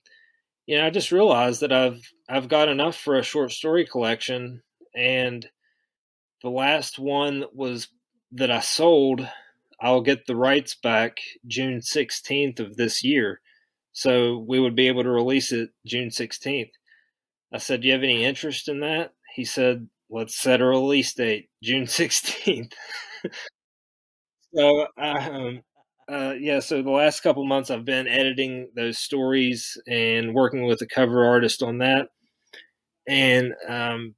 [0.68, 4.62] you know, I just realized that I've I've got enough for a short story collection,
[4.96, 5.48] and
[6.42, 7.88] the last one was
[8.32, 9.28] that I sold.
[9.82, 13.42] I'll get the rights back June 16th of this year,
[13.92, 16.72] so we would be able to release it June 16th.
[17.54, 21.14] I said, "Do you have any interest in that?" He said, "Let's set a release
[21.14, 22.74] date, June 16th."
[24.56, 25.62] so um,
[26.08, 30.82] uh, yeah, so the last couple months I've been editing those stories and working with
[30.82, 32.10] a cover artist on that.
[33.08, 34.16] And um,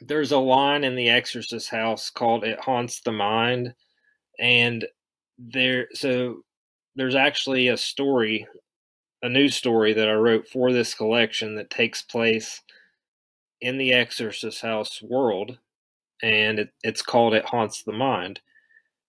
[0.00, 3.74] there's a line in the Exorcist house called "It Haunts the Mind,"
[4.40, 4.86] and
[5.38, 6.42] there, so
[6.96, 8.46] there's actually a story,
[9.22, 12.62] a new story that I wrote for this collection that takes place
[13.60, 15.58] in the Exorcist house world,
[16.22, 18.40] and it, it's called "It Haunts the Mind."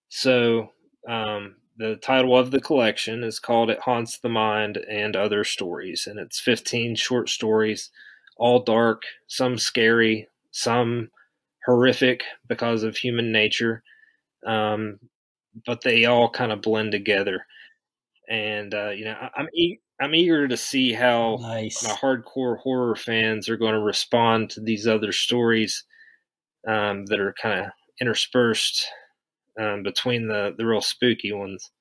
[0.09, 0.71] So
[1.09, 6.07] um, the title of the collection is called It Haunts the Mind and Other Stories.
[6.07, 7.89] And it's 15 short stories,
[8.37, 11.09] all dark, some scary, some
[11.65, 13.83] horrific because of human nature.
[14.45, 14.99] Um,
[15.65, 17.45] but they all kind of blend together.
[18.29, 21.83] And, uh, you know, I, I'm, e- I'm eager to see how Nice.
[21.83, 25.85] my hardcore horror fans are going to respond to these other stories
[26.67, 27.71] um, that are kind of
[28.01, 28.85] interspersed
[29.59, 31.71] um, between the, the real spooky ones.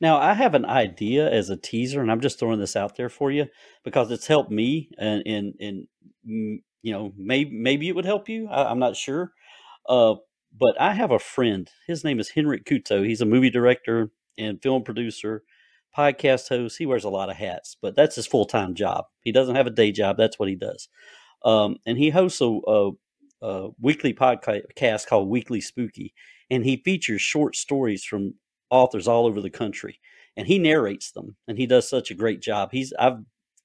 [0.00, 3.08] Now, I have an idea as a teaser, and I'm just throwing this out there
[3.08, 3.46] for you
[3.82, 5.88] because it's helped me, and and and
[6.28, 8.46] mm, you know maybe maybe it would help you.
[8.48, 9.32] I, I'm not sure,
[9.88, 10.16] uh,
[10.58, 11.70] but I have a friend.
[11.86, 13.06] His name is Henrik Kuto.
[13.06, 15.44] He's a movie director and film producer,
[15.96, 16.76] podcast host.
[16.76, 19.06] He wears a lot of hats, but that's his full time job.
[19.22, 20.18] He doesn't have a day job.
[20.18, 20.88] That's what he does,
[21.42, 22.90] um, and he hosts a, a,
[23.46, 26.12] a weekly podcast called Weekly Spooky,
[26.50, 28.34] and he features short stories from
[28.70, 30.00] authors all over the country
[30.36, 32.70] and he narrates them and he does such a great job.
[32.72, 33.18] He's i've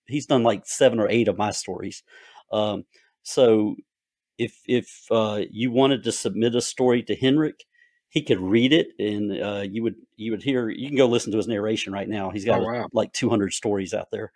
[0.07, 2.03] he's done like seven or eight of my stories.
[2.51, 2.85] Um,
[3.23, 3.75] so
[4.37, 7.65] if if uh, you wanted to submit a story to henrik
[8.09, 11.31] he could read it and uh, you would you would hear you can go listen
[11.31, 12.29] to his narration right now.
[12.29, 12.87] He's got Oh, wow.
[12.93, 14.31] like 200 stories out there.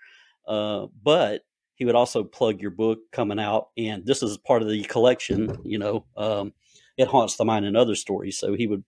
[0.47, 1.41] Uh, but
[1.75, 5.57] he would also plug your book coming out and this is part of the collection
[5.63, 6.53] you know um,
[6.97, 8.83] it haunts the mind and other stories so he would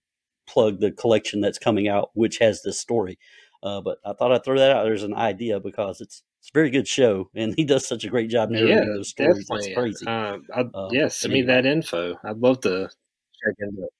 [0.48, 3.18] plug the collection that's coming out, which has this story.
[3.62, 6.50] Uh, but I thought I'd throw that out there as an idea because it's it's
[6.50, 9.48] a very good show, and he does such a great job narrating Yeah, those stories.
[9.50, 9.66] definitely.
[9.72, 10.06] It's crazy.
[10.06, 12.14] Uh, I, Uh, yeah, send me that info.
[12.24, 13.90] I'd love to check into it.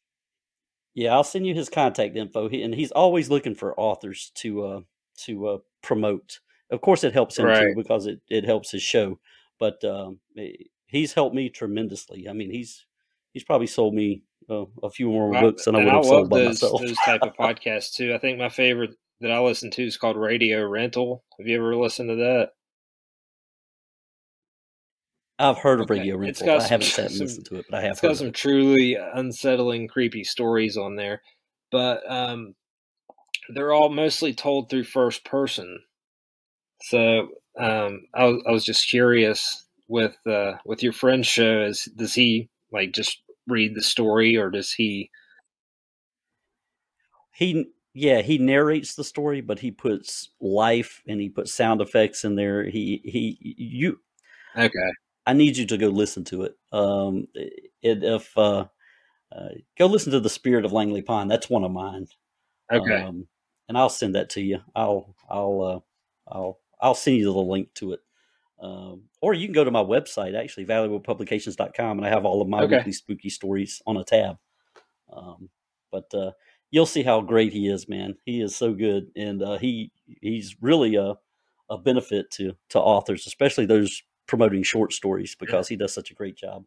[0.94, 4.64] Yeah, I'll send you his contact info, he, and he's always looking for authors to
[4.64, 4.80] uh,
[5.24, 6.38] to uh, promote.
[6.70, 9.18] Of course, it helps him too because it, it helps his show.
[9.58, 10.52] But um, eh,
[10.86, 12.28] he's helped me tremendously.
[12.28, 12.84] I mean, he's
[13.32, 16.30] he's probably sold me uh, a few more I- books than I would have sold
[16.30, 16.80] by those, myself.
[16.82, 18.12] those type of podcasts too.
[18.14, 18.90] I think my favorite
[19.20, 21.24] that I listen to is called Radio Rental.
[21.38, 22.50] Have you ever listened to that?
[25.40, 26.00] I've heard of Okay.
[26.00, 26.58] Radio It's Rental.
[26.58, 28.28] got I haven't sat and some- listened to it, but I have It's got some
[28.28, 28.34] it.
[28.34, 31.22] truly unsettling, creepy stories on there,
[31.70, 32.54] but um,
[33.54, 35.80] they're all mostly told through first person.
[36.82, 41.62] So um, I was I was just curious with uh, with your friend's show.
[41.62, 45.10] Is does he like just read the story, or does he?
[47.32, 52.24] he yeah he narrates the story but he puts life and he puts sound effects
[52.24, 52.64] in there.
[52.64, 54.00] He he you
[54.56, 54.90] Okay,
[55.26, 56.54] i need you to go listen to it.
[56.72, 58.66] Um it, if uh,
[59.32, 59.48] uh
[59.78, 62.06] go listen to the spirit of langley pond that's one of mine.
[62.72, 63.26] Okay, um
[63.68, 64.60] and i'll send that to you.
[64.74, 68.00] I'll i'll uh i'll i'll send you the link to it.
[68.60, 72.48] Um, or you can go to my website actually valleyboypublications.com and i have all of
[72.48, 72.76] my Okay.
[72.76, 74.36] weekly spooky stories on a tab.
[75.12, 75.48] Um,
[75.90, 76.32] but uh,
[76.70, 78.16] you'll see how great he is man.
[78.24, 81.14] He is so good and uh, he he's really a,
[81.70, 86.14] a benefit to to authors especially those promoting short stories because he does such a
[86.14, 86.64] great job.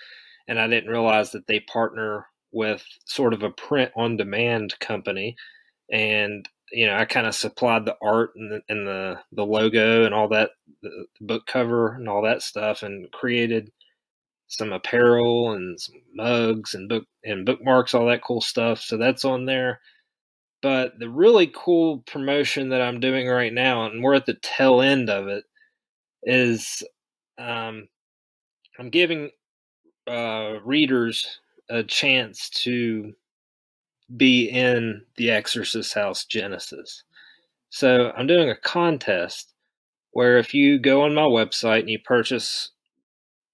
[0.49, 5.37] and I didn't realize that they partner with sort of a print on demand company,
[5.93, 10.05] and you know I kind of supplied the art and the, and the the logo
[10.05, 10.51] and all that,
[10.83, 13.71] the book cover and all that stuff, and created
[14.49, 18.81] some apparel and some mugs and book and bookmarks, all that cool stuff.
[18.81, 19.81] So that's on there.
[20.63, 24.83] But the really cool promotion that I'm doing right now, and we're at the tail
[24.83, 25.45] end of it,
[26.23, 26.83] is
[27.39, 27.89] um,
[28.79, 29.31] I'm giving
[30.07, 33.13] uh, readers a chance to
[34.17, 37.05] be in the Exorcist House Genesis.
[37.71, 39.53] So I'm doing a contest
[40.13, 42.73] where if you go on my website and you purchase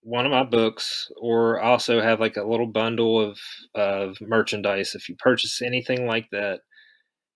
[0.00, 3.38] one of my books, or also have like a little bundle of
[3.74, 6.60] of merchandise, if you purchase anything like that,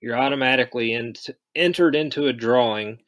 [0.01, 1.14] you're automatically in,
[1.57, 2.99] entered into a drawing,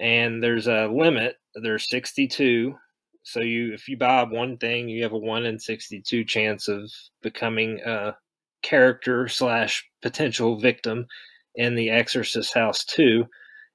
[0.00, 1.36] and there's a limit.
[1.62, 2.74] There's 62.
[3.22, 6.90] So you, if you buy one thing, you have a one in 62 chance of
[7.22, 8.16] becoming a
[8.62, 11.06] character slash potential victim
[11.54, 13.24] in the Exorcist House 2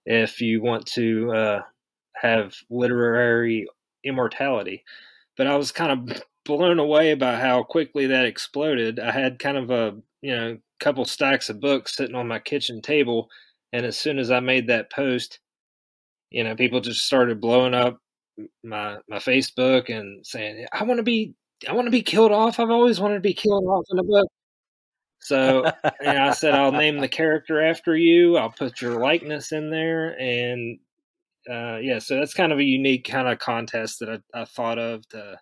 [0.05, 1.61] if you want to uh,
[2.15, 3.67] have literary
[4.03, 4.83] immortality.
[5.37, 8.99] But I was kind of blown away by how quickly that exploded.
[8.99, 12.81] I had kind of a you know couple stacks of books sitting on my kitchen
[12.81, 13.29] table,
[13.73, 15.39] and as soon as I made that post,
[16.31, 17.97] you know, people just started blowing up
[18.63, 21.35] my my Facebook and saying, "I want to be
[21.69, 22.59] I want to be killed off.
[22.59, 24.27] I've always wanted to be killed off in a book."
[25.21, 25.65] So
[26.01, 28.37] and I said, I'll name the character after you.
[28.37, 30.19] I'll put your likeness in there.
[30.19, 30.79] And
[31.49, 34.79] uh, yeah, so that's kind of a unique kind of contest that I, I thought
[34.79, 35.39] of to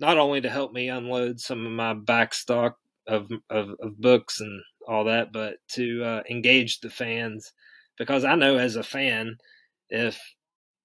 [0.00, 2.76] not only to help me unload some of my back stock
[3.06, 7.52] of, of, of books and all that, but to uh, engage the fans.
[7.98, 9.36] Because I know as a fan,
[9.90, 10.20] if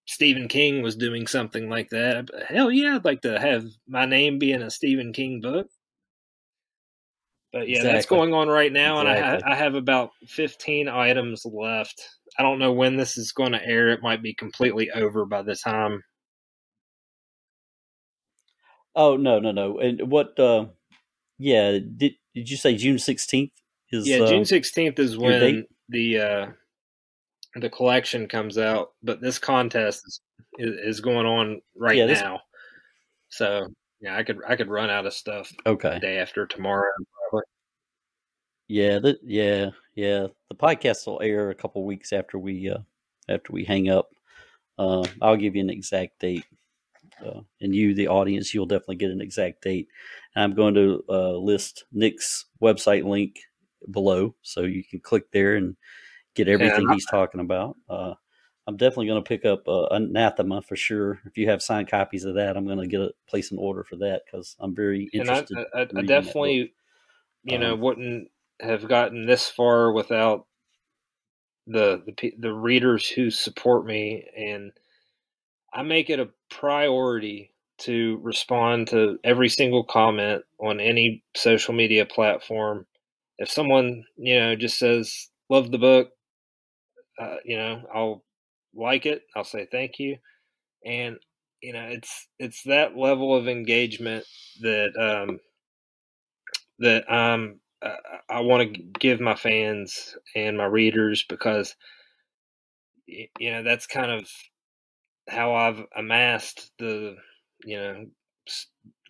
[0.05, 4.39] Stephen King was doing something like that, hell yeah, I'd like to have my name
[4.39, 5.67] be in a Stephen King book.
[7.53, 7.93] But yeah, exactly.
[7.93, 9.23] that's going on right now, exactly.
[9.23, 12.05] and I, I have about 15 items left.
[12.37, 13.89] I don't know when this is going to air.
[13.89, 16.03] It might be completely over by the time.
[18.93, 19.79] Oh no, no, no!
[19.79, 20.37] And what?
[20.39, 20.65] Uh,
[21.37, 23.51] yeah, did did you say June 16th?
[23.91, 26.47] Is yeah, June 16th uh, is when the uh,
[27.55, 28.91] the collection comes out.
[29.03, 30.21] But this contest
[30.57, 32.21] is is going on right yeah, this...
[32.21, 32.41] now.
[33.29, 33.67] So
[34.01, 35.51] yeah, I could I could run out of stuff.
[35.65, 36.91] Okay, day after tomorrow.
[38.67, 40.27] Yeah, that yeah, yeah.
[40.49, 42.79] The podcast will air a couple weeks after we uh
[43.29, 44.09] after we hang up.
[44.77, 46.45] Uh, I'll give you an exact date.
[47.25, 49.87] Uh, and you, the audience, you'll definitely get an exact date.
[50.35, 53.39] And I'm going to uh, list Nick's website link
[53.91, 55.77] below, so you can click there and
[56.35, 57.77] get everything he's talking about.
[57.89, 58.13] Uh,
[58.67, 61.19] I'm definitely going to pick up uh, Anathema for sure.
[61.25, 63.83] If you have signed copies of that, I'm going to get a place an order
[63.83, 65.57] for that because I'm very interested.
[65.57, 66.73] And I, I, I definitely,
[67.43, 68.29] you know, um, wouldn't
[68.59, 70.47] have gotten this far without
[71.67, 74.71] the the the readers who support me, and
[75.73, 82.05] I make it a priority to respond to every single comment on any social media
[82.05, 82.87] platform.
[83.37, 86.14] If someone you know just says love the book,
[87.19, 88.23] uh, you know I'll
[88.75, 89.23] like it.
[89.35, 90.17] I'll say thank you,
[90.85, 91.17] and
[91.61, 94.25] you know it's it's that level of engagement
[94.61, 95.39] that um,
[96.79, 97.59] that I'm
[98.29, 101.75] I want to give my fans and my readers because
[103.07, 104.27] you know that's kind of
[105.29, 107.15] how I've amassed the
[107.63, 108.05] you know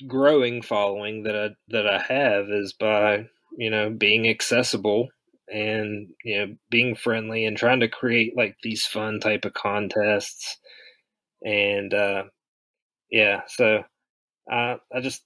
[0.08, 3.28] growing following that I that I have is by
[3.58, 5.10] you know being accessible
[5.50, 10.58] and you know being friendly and trying to create like these fun type of contests
[11.44, 12.24] and uh
[13.12, 13.84] yeah so
[14.50, 15.24] I I just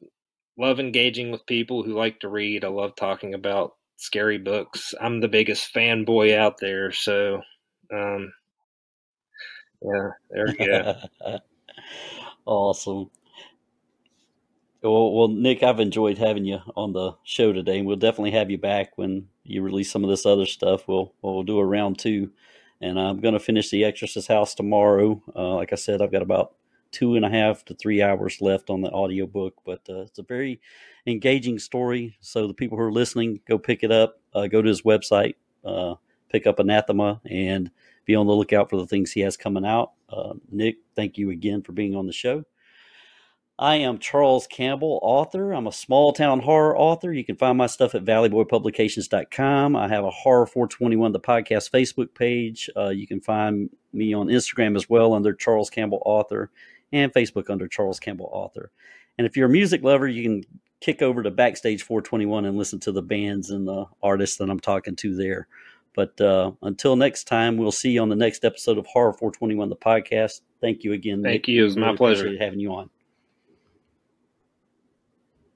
[0.58, 2.64] love engaging with people who like to read.
[2.66, 4.94] I love talking about scary books.
[5.00, 7.42] I'm the biggest fanboy out there, so
[7.94, 8.34] um,
[9.82, 10.96] yeah, there we go.
[12.46, 13.10] awesome.
[14.82, 18.50] Well, well, Nick, I've enjoyed having you on the show today, and we'll definitely have
[18.50, 20.88] you back when you release some of this other stuff.
[20.88, 22.32] We'll we'll do a round two,
[22.80, 25.22] and I'm going to finish the Exorcist House tomorrow.
[25.36, 26.56] Uh, like I said, I've got about
[26.92, 30.24] two and a half to three hours left on the audiobook, but uh, it's a
[30.24, 30.62] very
[31.06, 32.16] engaging story.
[32.22, 35.36] So the people who are listening, go pick it up, uh, go to his website,
[35.66, 35.96] uh,
[36.32, 37.70] pick up Anathema, and
[38.06, 39.92] be on the lookout for the things he has coming out.
[40.10, 42.46] Uh, Nick, thank you again for being on the show.
[43.60, 45.52] I am Charles Campbell, author.
[45.52, 47.12] I'm a small town horror author.
[47.12, 49.76] You can find my stuff at valleyboypublications.com.
[49.76, 52.70] I have a Horror 421, the podcast Facebook page.
[52.78, 56.52] Uh, you can find me on Instagram as well under Charles Campbell Author
[56.94, 58.72] and Facebook under Charles Campbell Author.
[59.18, 60.46] And if you're a music lover, you can
[60.80, 64.62] kick over to Backstage 421 and listen to the bands and the artists that I'm
[64.62, 65.50] talking to there.
[65.96, 69.68] But uh, until next time, we'll see you on the next episode of Horror 421,
[69.68, 70.40] the podcast.
[70.62, 71.22] Thank you again.
[71.22, 71.48] Thank Nick.
[71.50, 71.64] you.
[71.64, 72.90] It was my pleasure having you on.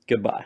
[0.08, 0.46] Goodbye.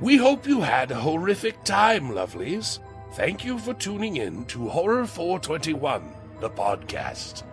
[0.00, 2.80] We hope you had a horrific time, lovelies.
[3.12, 6.02] Thank you for tuning in to Horror 421,
[6.40, 7.44] the podcast.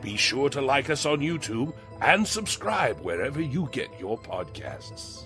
[0.00, 5.24] Be sure to like us on YouTube and subscribe wherever you get your podcasts.